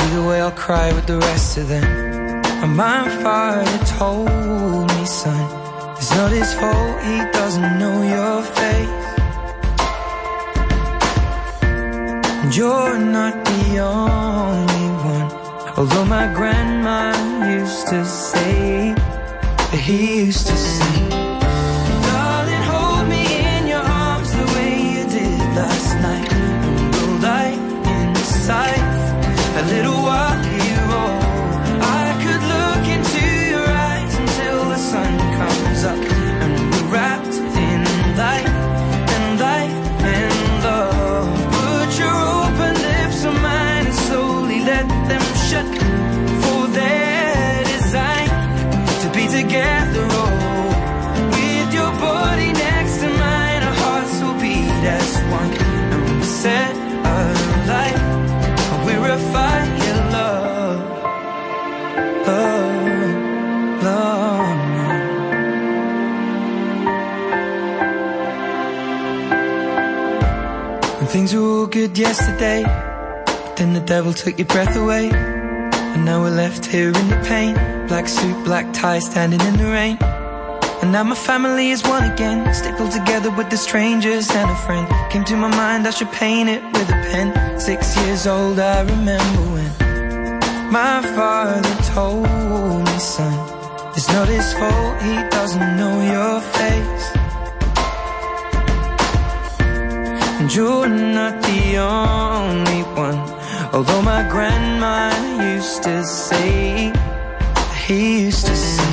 Either 0.00 0.26
way, 0.26 0.40
I'll 0.40 0.50
cry 0.50 0.92
with 0.92 1.06
the 1.06 1.18
rest 1.18 1.56
of 1.58 1.68
them. 1.68 1.84
And 1.84 2.76
my 2.76 3.08
father 3.22 3.84
told 3.98 4.88
me, 4.96 5.04
son, 5.04 5.96
it's 5.96 6.10
not 6.16 6.32
his 6.32 6.52
fault, 6.54 7.00
he 7.04 7.18
doesn't 7.30 7.78
know 7.78 8.02
your 8.02 8.42
face. 8.42 9.11
You're 12.54 12.98
not 12.98 13.46
the 13.46 13.78
only 13.78 14.88
one. 15.08 15.32
Although 15.78 16.04
my 16.04 16.30
grandma 16.34 17.14
used 17.48 17.86
to 17.88 18.04
say, 18.04 18.94
he 19.72 20.24
used 20.26 20.48
to 20.48 20.54
say, 20.54 21.01
good 71.88 71.98
yesterday, 71.98 72.62
but 73.26 73.56
then 73.56 73.72
the 73.72 73.80
devil 73.80 74.12
took 74.12 74.38
your 74.38 74.46
breath 74.46 74.76
away. 74.76 75.10
And 75.12 76.04
now 76.04 76.22
we're 76.22 76.30
left 76.44 76.64
here 76.64 76.92
in 77.00 77.08
the 77.08 77.20
pain. 77.26 77.54
Black 77.88 78.06
suit, 78.06 78.44
black 78.44 78.72
tie, 78.72 79.00
standing 79.00 79.40
in 79.40 79.56
the 79.56 79.66
rain. 79.66 79.98
And 80.80 80.92
now 80.92 81.02
my 81.02 81.16
family 81.16 81.70
is 81.70 81.82
one 81.82 82.04
again. 82.08 82.54
Stickled 82.54 82.92
together 82.92 83.32
with 83.32 83.50
the 83.50 83.56
strangers 83.56 84.30
and 84.30 84.48
a 84.48 84.54
friend. 84.64 84.86
Came 85.10 85.24
to 85.24 85.36
my 85.36 85.48
mind, 85.48 85.88
I 85.88 85.90
should 85.90 86.12
paint 86.12 86.48
it 86.48 86.62
with 86.72 86.88
a 86.88 86.98
pen. 87.10 87.28
Six 87.58 87.96
years 88.02 88.28
old, 88.28 88.60
I 88.60 88.82
remember 88.82 89.42
when 89.54 89.70
my 90.70 91.02
father 91.16 91.74
told 91.94 92.84
me, 92.86 92.98
son, 92.98 93.34
it's 93.96 94.08
not 94.14 94.28
his 94.28 94.52
fault, 94.52 95.02
he 95.02 95.16
doesn't 95.36 95.76
know 95.78 95.94
your 96.14 96.40
face. 96.58 97.21
And 100.42 100.52
you're 100.52 100.88
not 100.88 101.40
the 101.40 101.76
only 101.76 102.82
one. 102.98 103.16
Although 103.72 104.02
my 104.02 104.28
grandma 104.28 105.14
used 105.40 105.84
to 105.84 106.04
say, 106.04 106.92
he 107.86 108.24
used 108.24 108.46
to 108.46 108.56
say, 108.56 108.91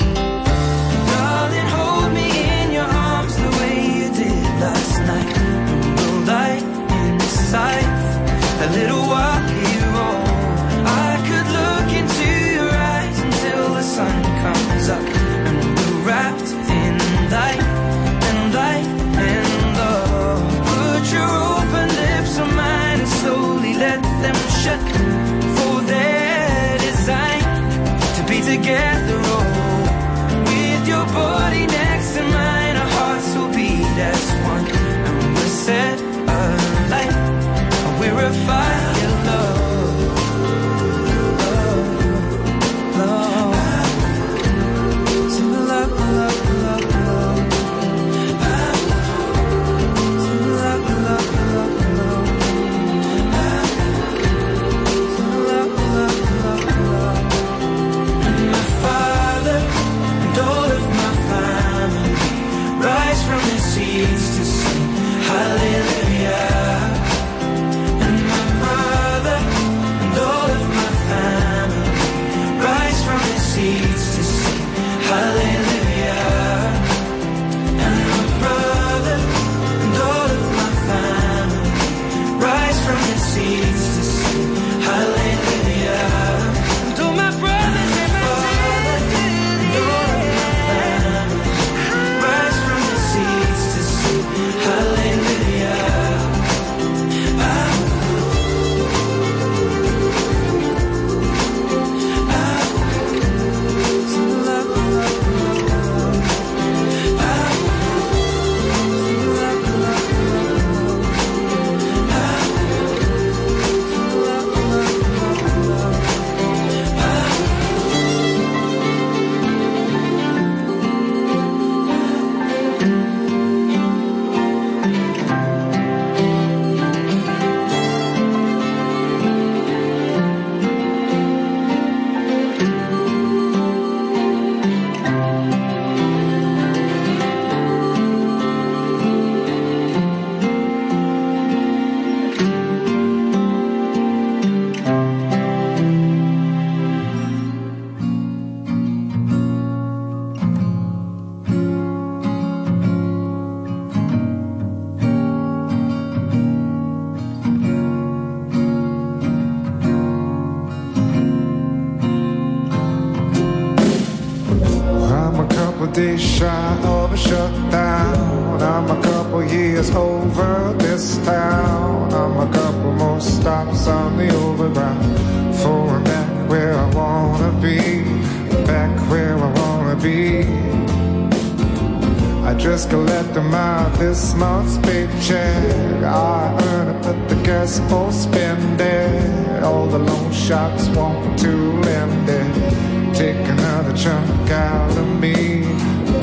just 182.59 182.89
collect 182.89 183.33
my 183.35 183.89
this 183.97 184.33
month's 184.33 184.77
paycheck. 184.79 186.03
I 186.03 186.57
earn 186.67 186.95
it, 186.95 187.01
but 187.01 187.29
the 187.29 187.35
gas 187.43 187.79
for 187.89 188.11
spend 188.11 188.81
it. 188.81 189.63
All 189.63 189.87
the 189.87 189.99
loan 189.99 190.31
sharks 190.33 190.89
want 190.89 191.39
to 191.39 191.51
lend 191.81 192.29
it. 192.29 193.15
Take 193.15 193.47
another 193.47 193.95
chunk 193.95 194.51
out 194.51 194.91
of 194.97 195.07
me. 195.19 195.63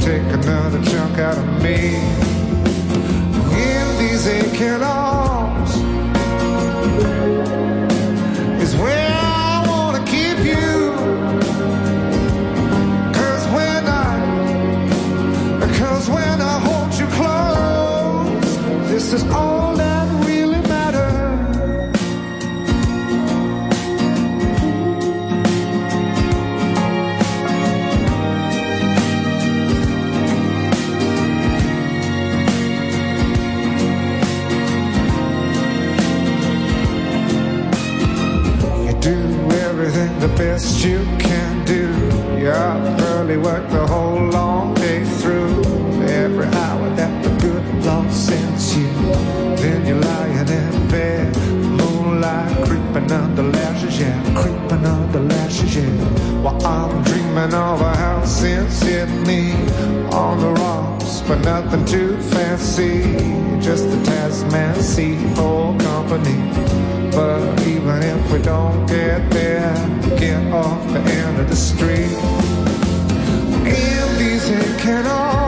Take 0.01 0.29
another 0.41 0.83
chunk 0.85 1.19
out 1.19 1.39
of 1.39 1.63
me. 1.63 1.97
In 3.57 3.99
these 3.99 4.27
aching 4.27 4.83
arms 4.83 5.73
when 16.09 16.41
I 16.41 16.59
hold 16.59 16.93
you 16.95 17.07
close, 17.19 18.57
this 18.91 19.13
is 19.13 19.25
all 19.33 19.77
that 19.77 20.07
really 20.25 20.61
matters. 20.69 21.97
You 38.87 38.95
do 39.01 39.19
everything 39.67 40.19
the 40.21 40.29
best 40.37 40.85
you 40.85 40.99
can 41.19 41.65
do. 41.65 41.87
You 42.39 42.51
up 42.51 43.01
early, 43.01 43.37
work 43.39 43.69
the 43.71 43.87
whole 43.87 44.23
long 44.31 44.66
hour 46.55 46.89
that 46.97 47.25
the 47.25 47.31
good 47.41 47.85
Lord 47.85 48.11
sends 48.13 48.77
you. 48.77 48.89
Then 49.57 49.87
you're 49.87 50.01
lying 50.01 50.49
in 50.49 50.89
bed, 50.89 51.37
moonlight 51.81 52.67
creeping 52.67 53.11
under 53.13 53.43
lashes, 53.43 54.01
yeah, 54.01 54.23
creeping 54.35 54.85
under 54.85 55.21
lashes, 55.21 55.77
yeah. 55.77 56.43
While 56.43 56.65
I'm 56.67 57.03
dreaming 57.05 57.55
of 57.55 57.81
a 57.81 57.97
house 57.97 58.43
in 58.43 58.71
Sydney 58.71 59.53
on 60.13 60.39
the 60.41 60.53
rocks, 60.61 61.23
but 61.27 61.41
nothing 61.41 61.85
too 61.85 62.17
fancy. 62.33 63.03
Just 63.61 63.91
the 63.91 64.01
Tasman 64.05 64.75
Sea 64.81 65.17
for 65.35 65.77
company. 65.79 66.39
But 67.11 67.67
even 67.67 68.03
if 68.03 68.33
we 68.33 68.39
don't 68.43 68.87
get 68.87 69.29
there, 69.31 69.75
get 70.19 70.53
off 70.53 70.87
the 70.93 71.01
end 71.01 71.41
of 71.41 71.49
the 71.49 71.57
street. 71.57 72.13
In 73.67 74.19
these 74.19 74.49
aching 74.51 75.07
arms 75.07 75.46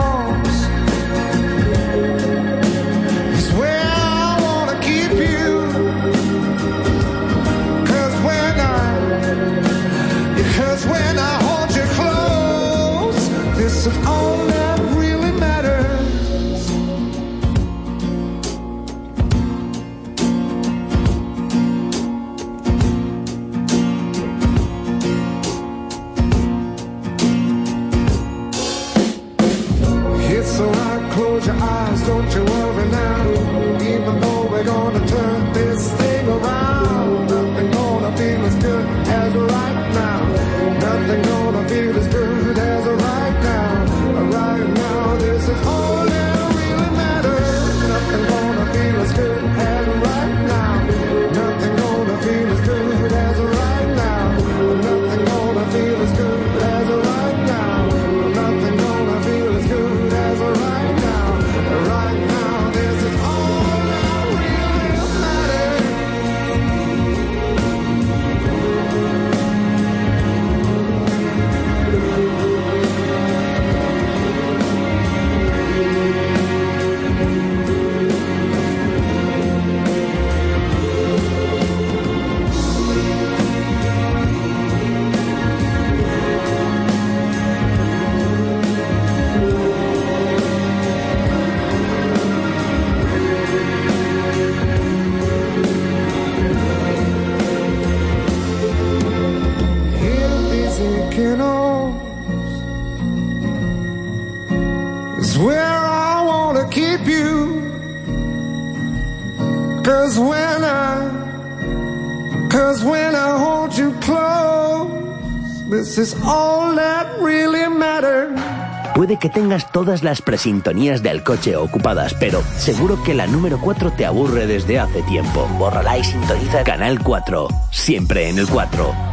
Puede 118.95 119.17
que 119.19 119.29
tengas 119.29 119.71
todas 119.71 120.03
las 120.03 120.21
presintonías 120.21 121.03
del 121.03 121.23
coche 121.23 121.55
ocupadas, 121.55 122.13
pero 122.13 122.41
seguro 122.57 123.01
que 123.03 123.13
la 123.13 123.27
número 123.27 123.59
4 123.59 123.91
te 123.91 124.05
aburre 124.05 124.47
desde 124.47 124.79
hace 124.79 125.01
tiempo. 125.03 125.47
Bórrala 125.57 125.97
y 125.97 126.03
sintoniza 126.03 126.63
Canal 126.63 126.99
4. 126.99 127.47
Siempre 127.71 128.29
en 128.29 128.39
el 128.39 128.47
4. 128.47 129.08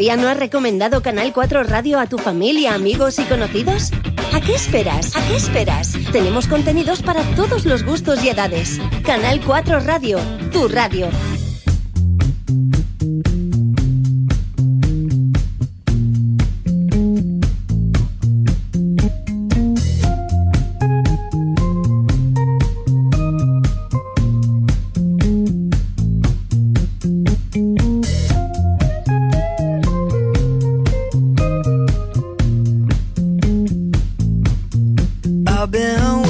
¿Todavía 0.00 0.16
no 0.16 0.30
has 0.30 0.38
recomendado 0.38 1.02
Canal 1.02 1.30
4 1.34 1.62
Radio 1.64 2.00
a 2.00 2.06
tu 2.06 2.16
familia, 2.16 2.72
amigos 2.72 3.18
y 3.18 3.24
conocidos? 3.24 3.90
¿A 4.32 4.40
qué 4.40 4.54
esperas? 4.54 5.14
¿A 5.14 5.28
qué 5.28 5.36
esperas? 5.36 5.92
Tenemos 6.10 6.48
contenidos 6.48 7.02
para 7.02 7.22
todos 7.36 7.66
los 7.66 7.84
gustos 7.84 8.24
y 8.24 8.30
edades. 8.30 8.80
Canal 9.04 9.42
4 9.44 9.80
Radio, 9.80 10.18
tu 10.52 10.68
radio. 10.68 11.10
I've 35.62 35.70
been 35.70 36.29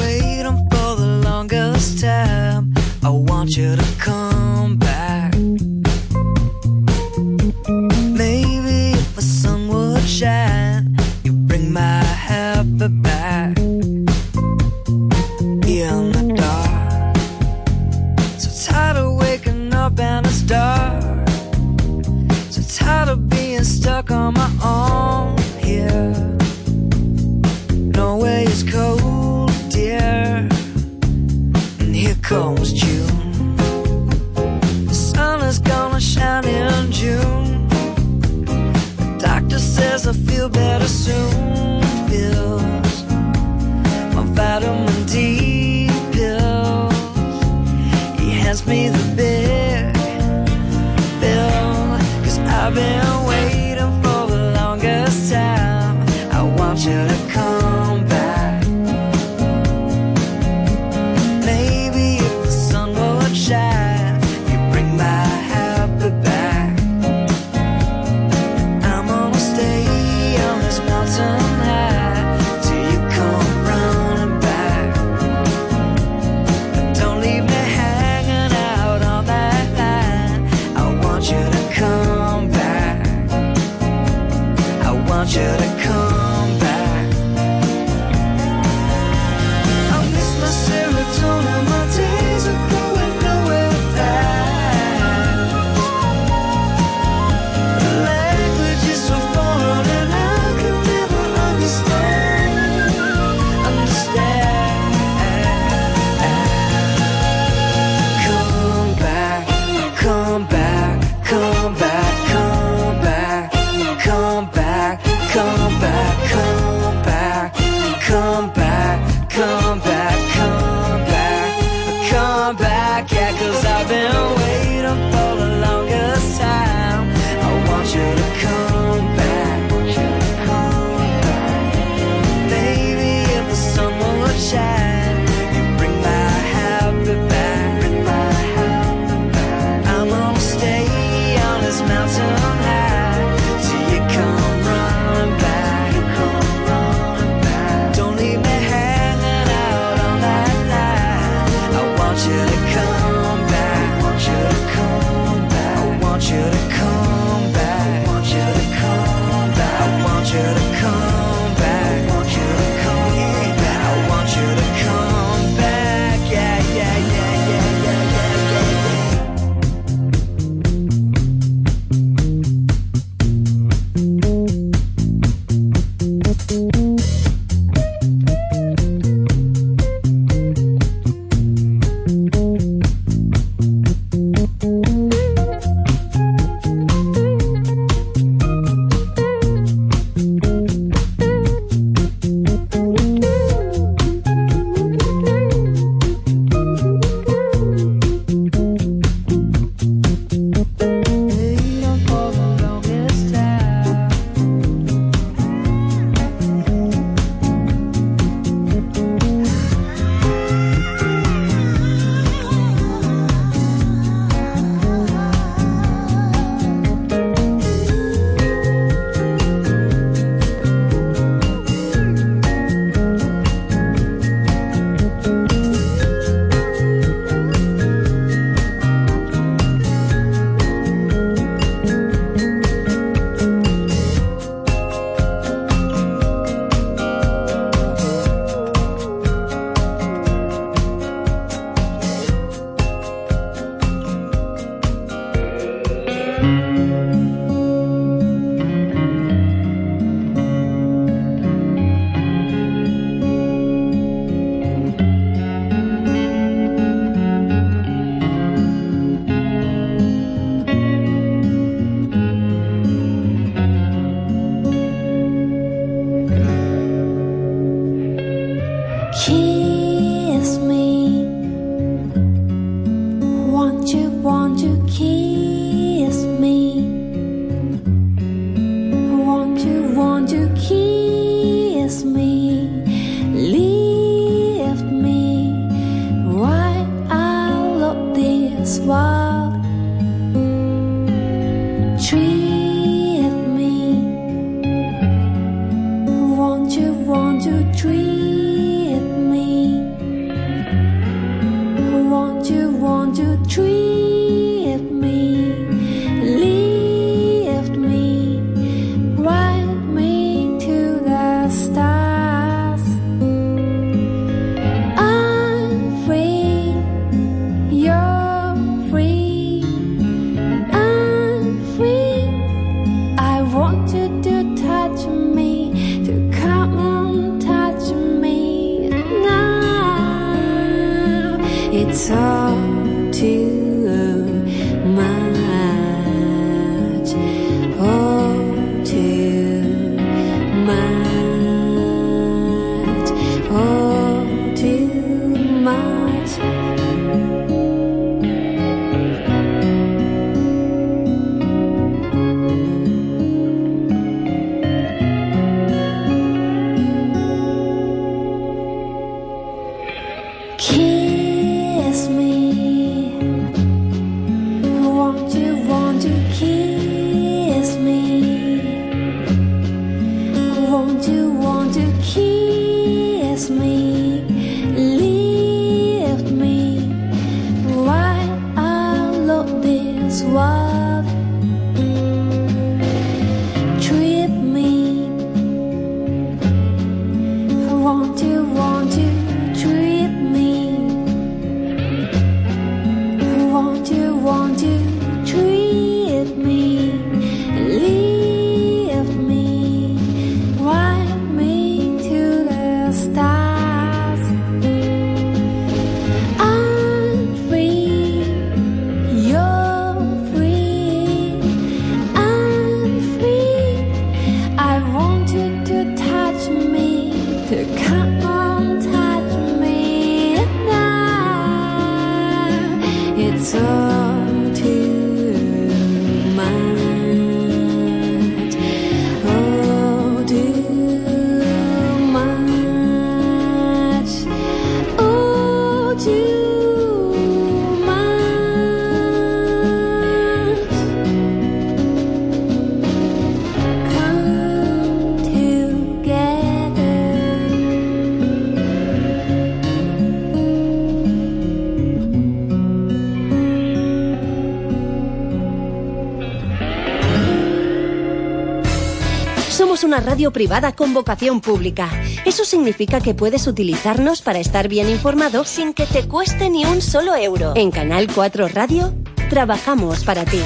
Somos 459.80 459.96
una 459.96 460.10
radio 460.10 460.30
privada 460.30 460.72
con 460.72 460.92
vocación 460.92 461.40
pública. 461.40 461.88
Eso 462.26 462.44
significa 462.44 463.00
que 463.00 463.14
puedes 463.14 463.46
utilizarnos 463.46 464.20
para 464.20 464.38
estar 464.38 464.68
bien 464.68 464.90
informado 464.90 465.44
sin 465.44 465.72
que 465.72 465.86
te 465.86 466.06
cueste 466.06 466.50
ni 466.50 466.66
un 466.66 466.82
solo 466.82 467.14
euro. 467.16 467.54
En 467.56 467.70
Canal 467.70 468.06
4 468.14 468.48
Radio, 468.48 468.92
trabajamos 469.30 470.04
para 470.04 470.26
ti. 470.26 470.42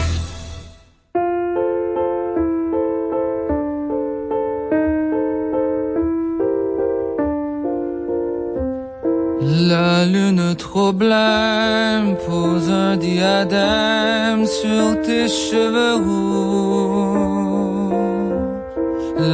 La 9.41 10.05
lune 10.07 10.55
trop 10.57 10.93
blême 10.93 12.17
pose 12.25 12.69
un 12.69 12.97
diadème 12.97 14.47
sur 14.47 15.01
tes 15.03 15.29
cheveux 15.29 15.97
rouges. 15.97 17.04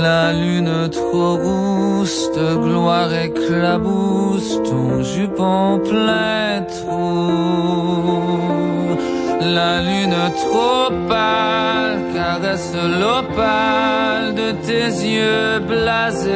La 0.02 0.32
lune 0.32 0.88
trop 0.90 1.36
rousse 1.36 2.30
de 2.32 2.54
gloire 2.54 3.12
éclabousse 3.12 4.58
ton 4.62 5.02
jupon 5.02 5.78
plein 5.80 6.62
de 6.62 6.66
trous. 6.78 8.30
La 9.42 9.82
lune 9.82 10.16
trop 10.42 10.88
pâle 11.06 11.98
caresse 12.14 12.74
l'opale 13.00 14.34
de 14.34 14.48
tes 14.66 14.90
yeux 15.16 15.58
blasés. 15.68 16.30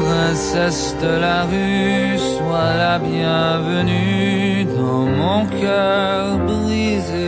Princesse 0.00 0.94
de 1.02 1.12
la 1.26 1.40
rue, 1.50 2.16
sois 2.16 2.74
la 2.84 2.96
bienvenue 3.00 4.66
dans 4.78 5.06
mon 5.20 5.46
cœur 5.46 6.38
brisé. 6.46 7.25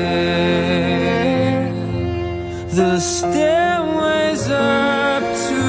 The 2.78 3.00
stairways 3.00 4.48
up 4.50 5.24
to 5.46 5.62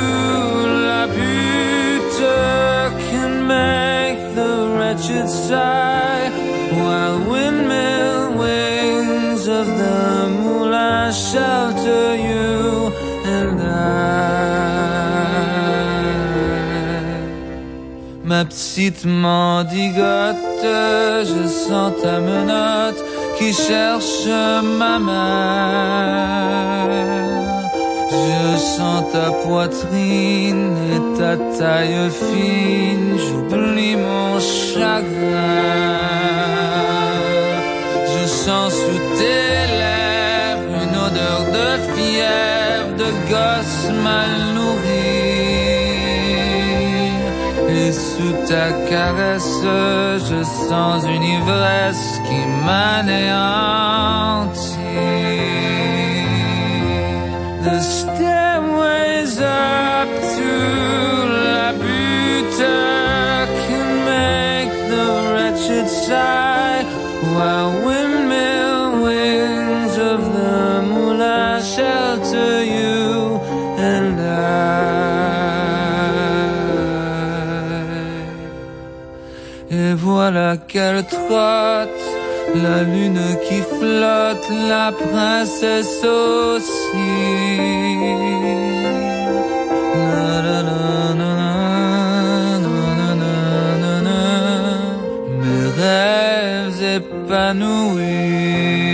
la 0.88 1.08
butte 1.08 2.22
can 3.10 3.32
make 3.48 4.20
the 4.36 4.54
wretched 4.78 5.28
sigh, 5.28 6.30
while 6.84 7.18
windmill 7.32 8.38
wings 8.38 9.48
of 9.48 9.66
the 9.66 10.30
moulin 10.38 11.12
shelter 11.12 12.16
you 12.16 12.94
and 13.26 13.60
I. 13.60 13.70
Ma 18.24 18.44
petite 18.46 19.08
mendigote, 19.08 20.78
je 21.26 21.48
sens 21.48 22.02
ta 22.04 22.20
menotte 22.20 23.09
qui 23.40 23.54
cherche 23.54 24.28
ma 24.80 25.00
mère. 25.00 25.30
Je 28.12 28.58
sens 28.58 29.04
ta 29.14 29.32
poitrine 29.46 30.76
et 30.94 31.02
ta 31.18 31.34
taille 31.58 32.10
fine, 32.22 33.18
j'oublie 33.26 33.96
mon 33.96 34.40
chagrin. 34.40 35.98
Je 38.12 38.24
sens 38.28 38.74
sous 38.74 39.02
tes 39.18 39.56
lèvres 39.82 40.76
une 40.84 40.98
odeur 41.08 41.42
de 41.58 41.68
fièvre, 41.94 42.92
de 43.04 43.10
gosse 43.32 43.86
mal 44.04 44.59
sous 48.20 48.34
ta 48.48 48.72
caresse, 48.90 49.64
je 50.30 50.44
sens 50.68 51.04
une 51.06 51.24
ivresse 51.24 52.20
qui 52.28 52.40
m'anéantit. 52.66 53.30
The 57.64 57.80
stairways 57.80 59.40
up 59.40 60.10
to 60.36 60.52
la 61.46 61.68
butte. 61.82 62.99
laquelle 80.32 81.04
trotte 81.06 82.04
la 82.56 82.82
lune 82.84 83.20
qui 83.48 83.62
flotte, 83.62 84.50
la 84.68 84.92
princesse 84.92 86.04
aussi. 86.04 87.10
Mes 95.42 95.66
rêves 95.82 96.84
épanouis. 96.98 98.89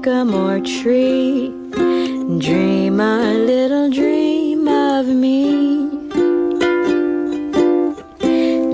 sycamore 0.00 0.60
tree. 0.60 1.50
Dream 2.38 3.00
a 3.00 3.34
little 3.34 3.90
dream 3.90 4.66
of 4.66 5.06
me. 5.06 5.90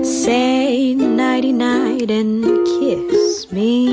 Say 0.05 0.93
nighty 0.95 1.51
night 1.51 2.09
and 2.09 2.45
kiss 2.65 3.51
me. 3.51 3.89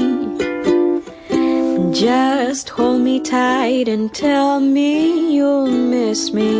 Just 1.92 2.68
hold 2.68 3.00
me 3.00 3.18
tight 3.18 3.88
and 3.88 4.14
tell 4.14 4.60
me 4.60 5.34
you'll 5.34 5.66
miss 5.66 6.32
me. 6.32 6.53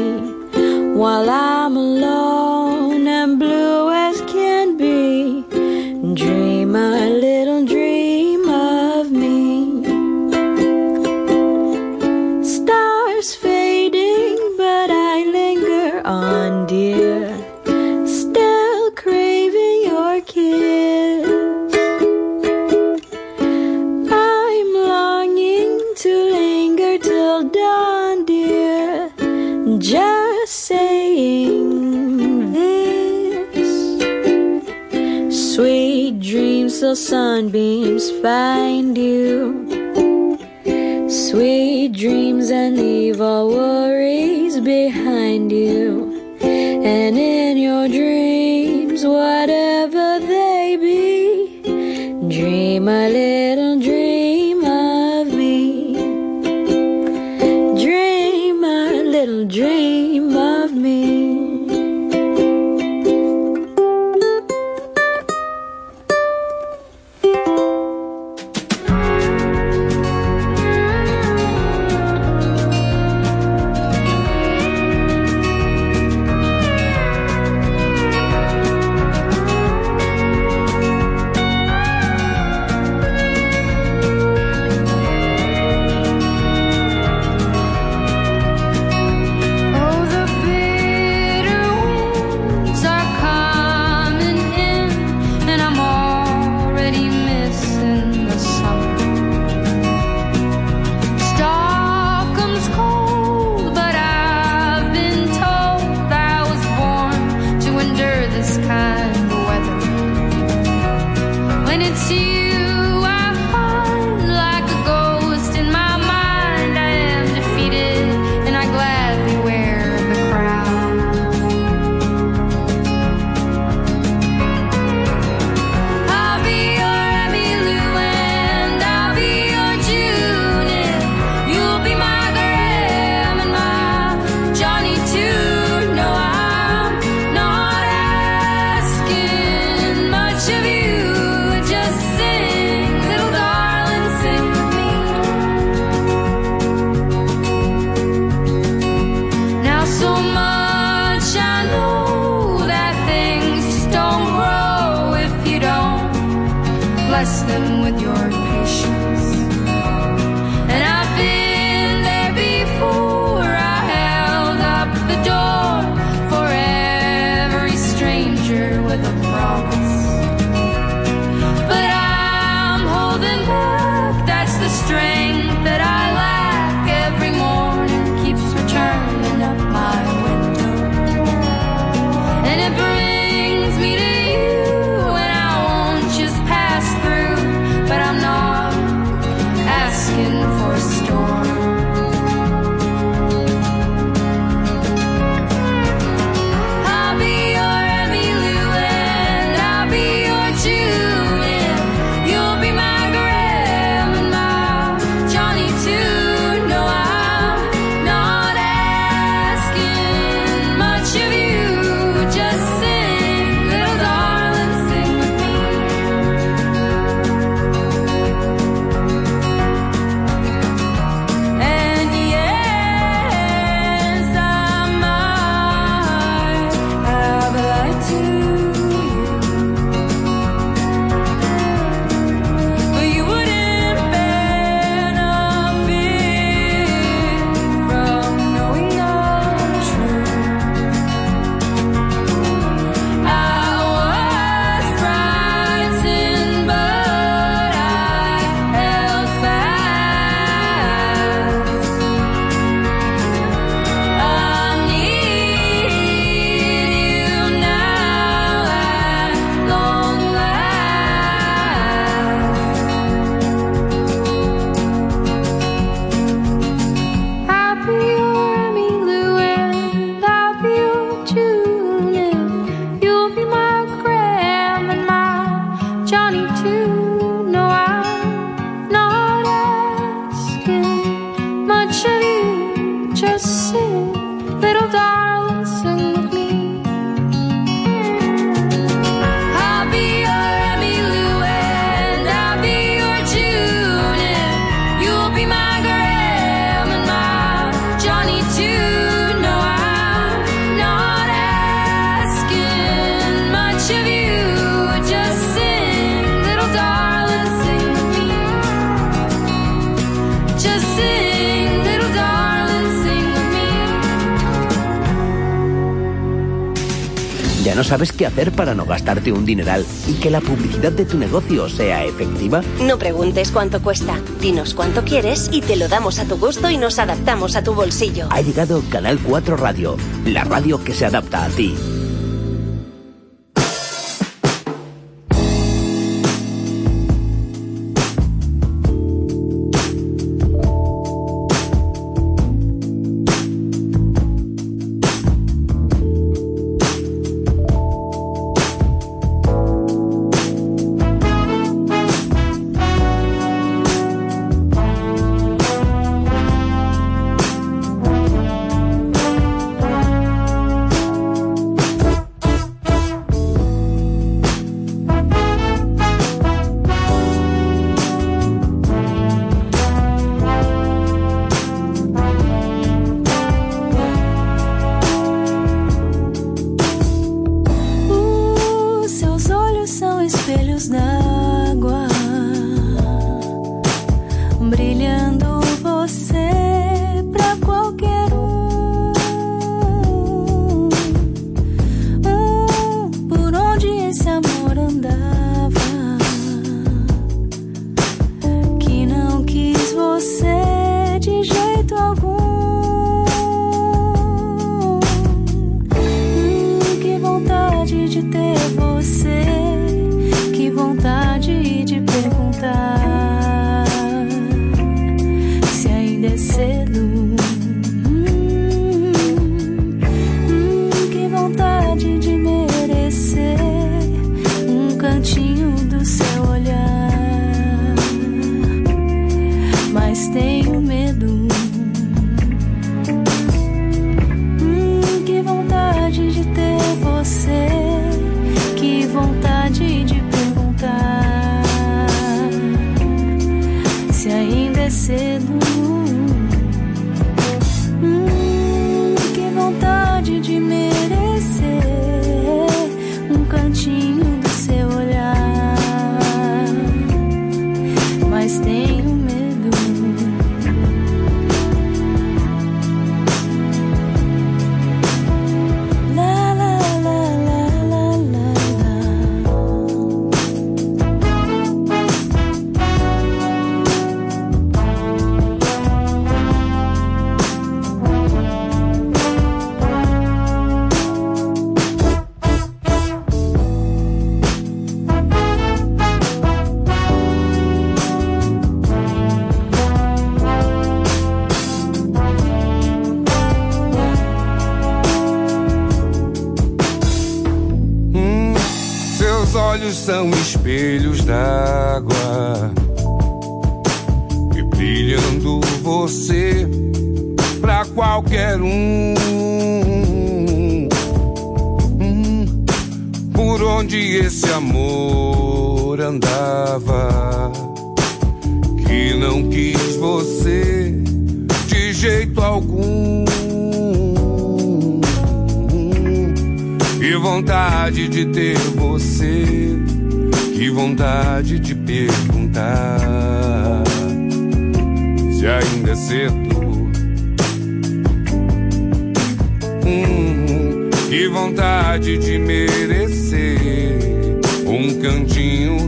para 318.54 318.74
no 318.74 318.84
gastarte 318.84 319.32
un 319.32 319.46
dineral 319.46 319.86
y 320.08 320.14
que 320.14 320.30
la 320.30 320.40
publicidad 320.40 320.92
de 320.92 321.04
tu 321.04 321.18
negocio 321.18 321.68
sea 321.68 322.04
efectiva? 322.04 322.62
No 322.80 322.98
preguntes 322.98 323.50
cuánto 323.50 323.80
cuesta, 323.80 324.20
dinos 324.40 324.74
cuánto 324.74 325.04
quieres 325.04 325.48
y 325.52 325.60
te 325.60 325.76
lo 325.76 325.88
damos 325.88 326.18
a 326.18 326.24
tu 326.24 326.36
gusto 326.36 326.68
y 326.68 326.76
nos 326.76 326.98
adaptamos 326.98 327.56
a 327.56 327.62
tu 327.62 327.74
bolsillo. 327.74 328.26
Ha 328.30 328.40
llegado 328.40 328.82
Canal 328.90 329.18
4 329.20 329.56
Radio, 329.56 329.96
la 330.26 330.44
radio 330.44 330.82
que 330.82 330.92
se 330.92 331.06
adapta 331.06 331.44
a 331.44 331.48
ti. 331.48 331.74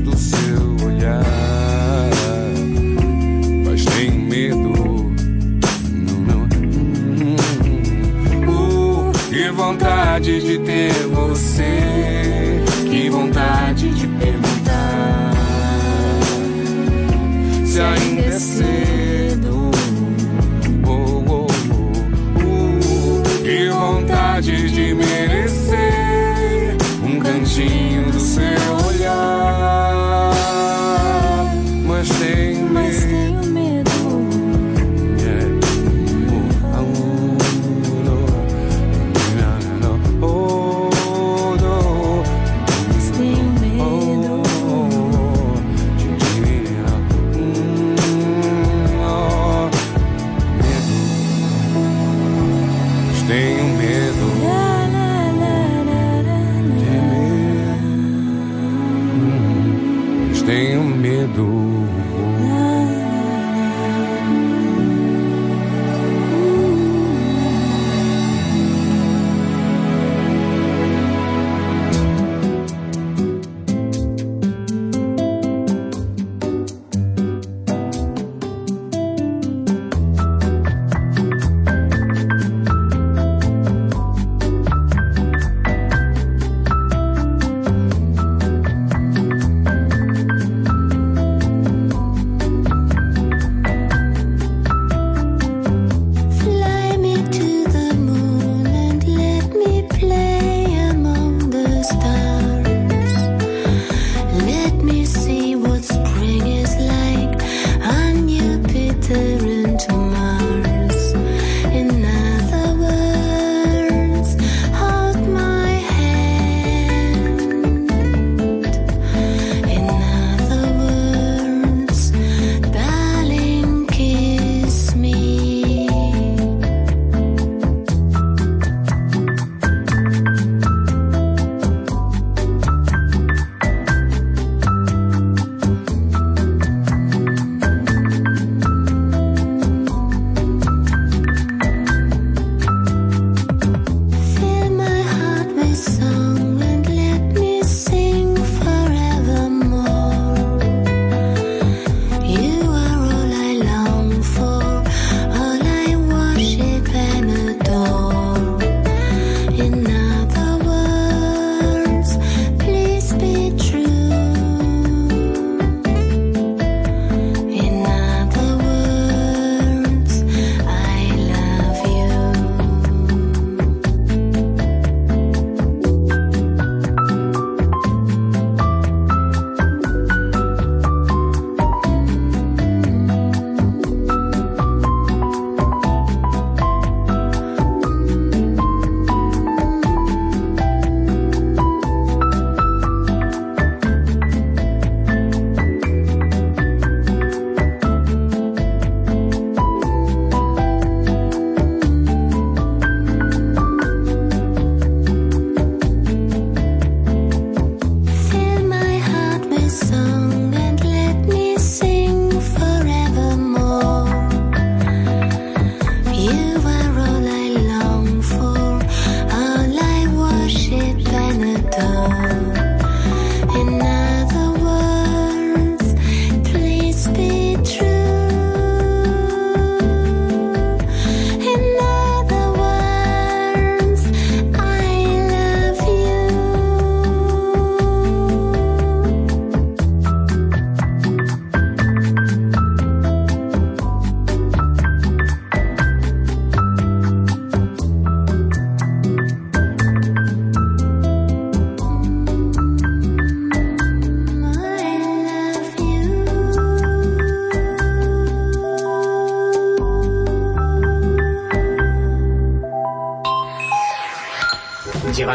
do 0.00 0.16
seu 0.16 0.86
olhar. 0.86 1.22
Mas 3.64 3.84
tenho 3.84 4.20
medo. 4.20 4.56
não 6.02 6.46
Uh, 8.48 9.12
que 9.30 9.50
vontade 9.50 10.40
de 10.40 10.58
ter 10.58 10.92
você. 11.08 12.62
Que 12.88 13.10
vontade 13.10 13.90
de 13.90 14.06
perguntar 14.06 15.32
se 17.64 17.80
ainda 17.80 18.22
é 18.22 18.38
ser. 18.38 18.95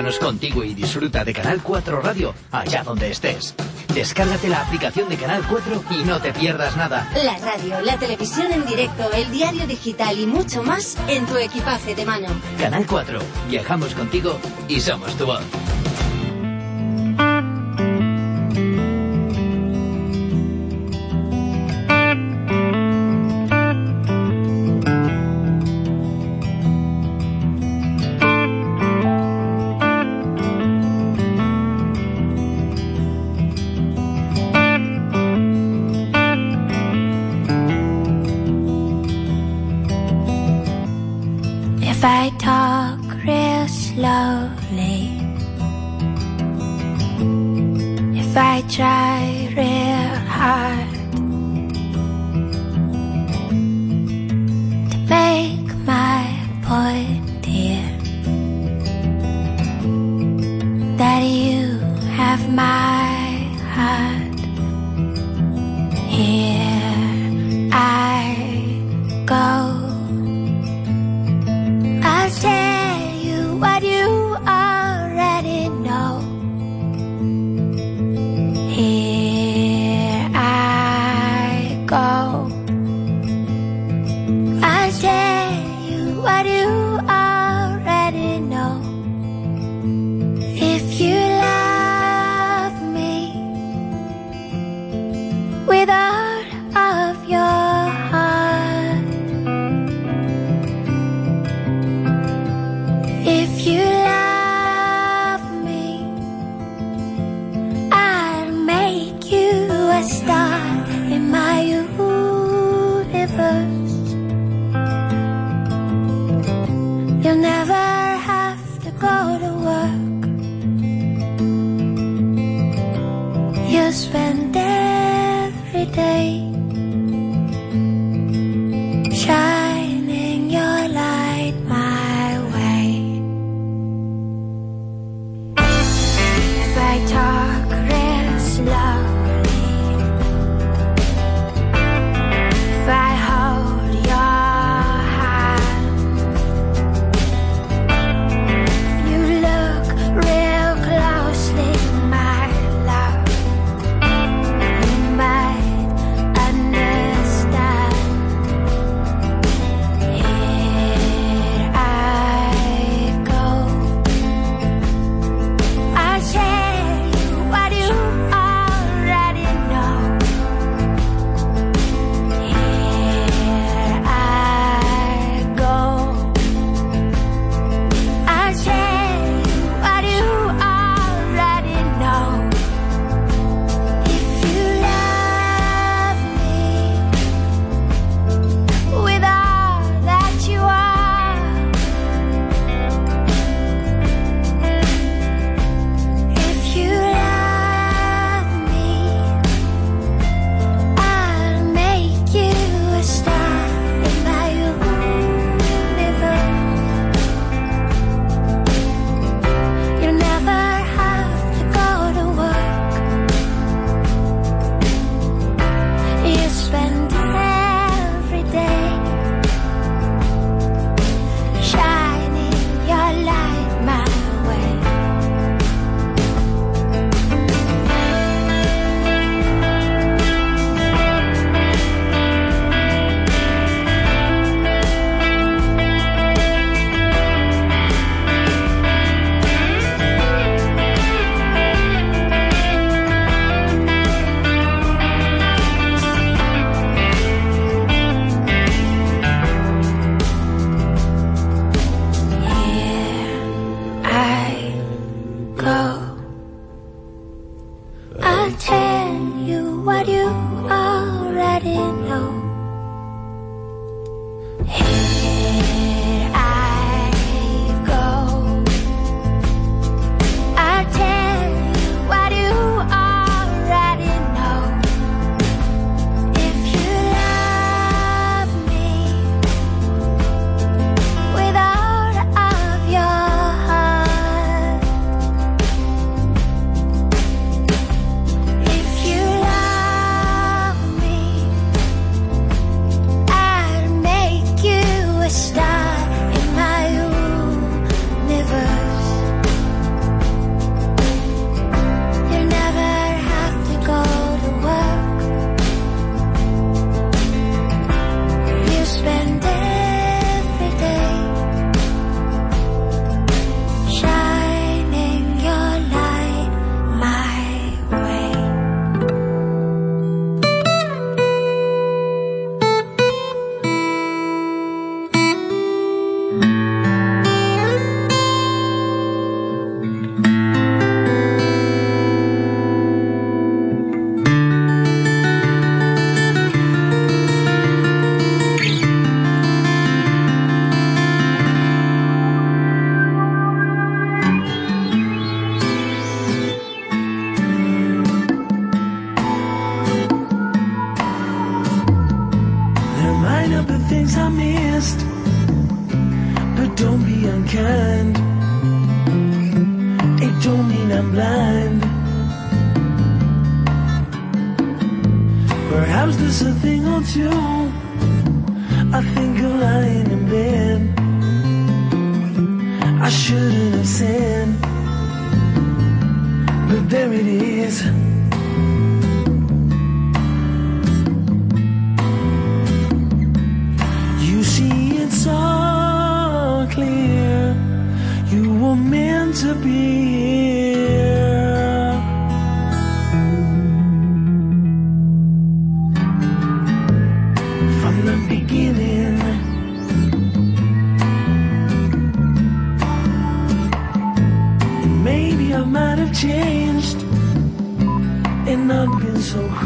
hermanos 0.02 0.18
contigo 0.18 0.64
y 0.64 0.74
disfruta 0.74 1.24
de 1.24 1.32
Canal 1.32 1.62
4 1.62 2.02
Radio 2.02 2.34
allá 2.52 2.82
donde 2.82 3.12
estés. 3.12 3.54
Descárgate 3.94 4.48
la 4.50 4.62
aplicación 4.62 5.08
de 5.10 5.16
Canal 5.16 5.44
4 5.48 5.84
y 5.92 6.04
no 6.06 6.20
te 6.20 6.34
pierdas 6.34 6.76
nada. 6.76 7.08
La 7.24 7.38
radio, 7.38 7.80
la 7.82 7.98
televisión 8.00 8.52
en 8.52 8.66
directo, 8.66 9.12
el 9.14 9.30
diario 9.32 9.68
digital 9.68 10.18
y 10.18 10.26
mucho 10.26 10.64
más 10.64 10.98
en 11.08 11.28
tu 11.28 11.38
equipaje 11.38 11.94
de 11.94 12.04
mano. 12.04 12.30
Canal 12.58 12.88
4, 12.88 13.20
viajamos 13.48 13.94
contigo 13.94 14.40
y 14.68 14.80
somos 14.80 15.16
tu 15.18 15.28
voz. 15.28 15.44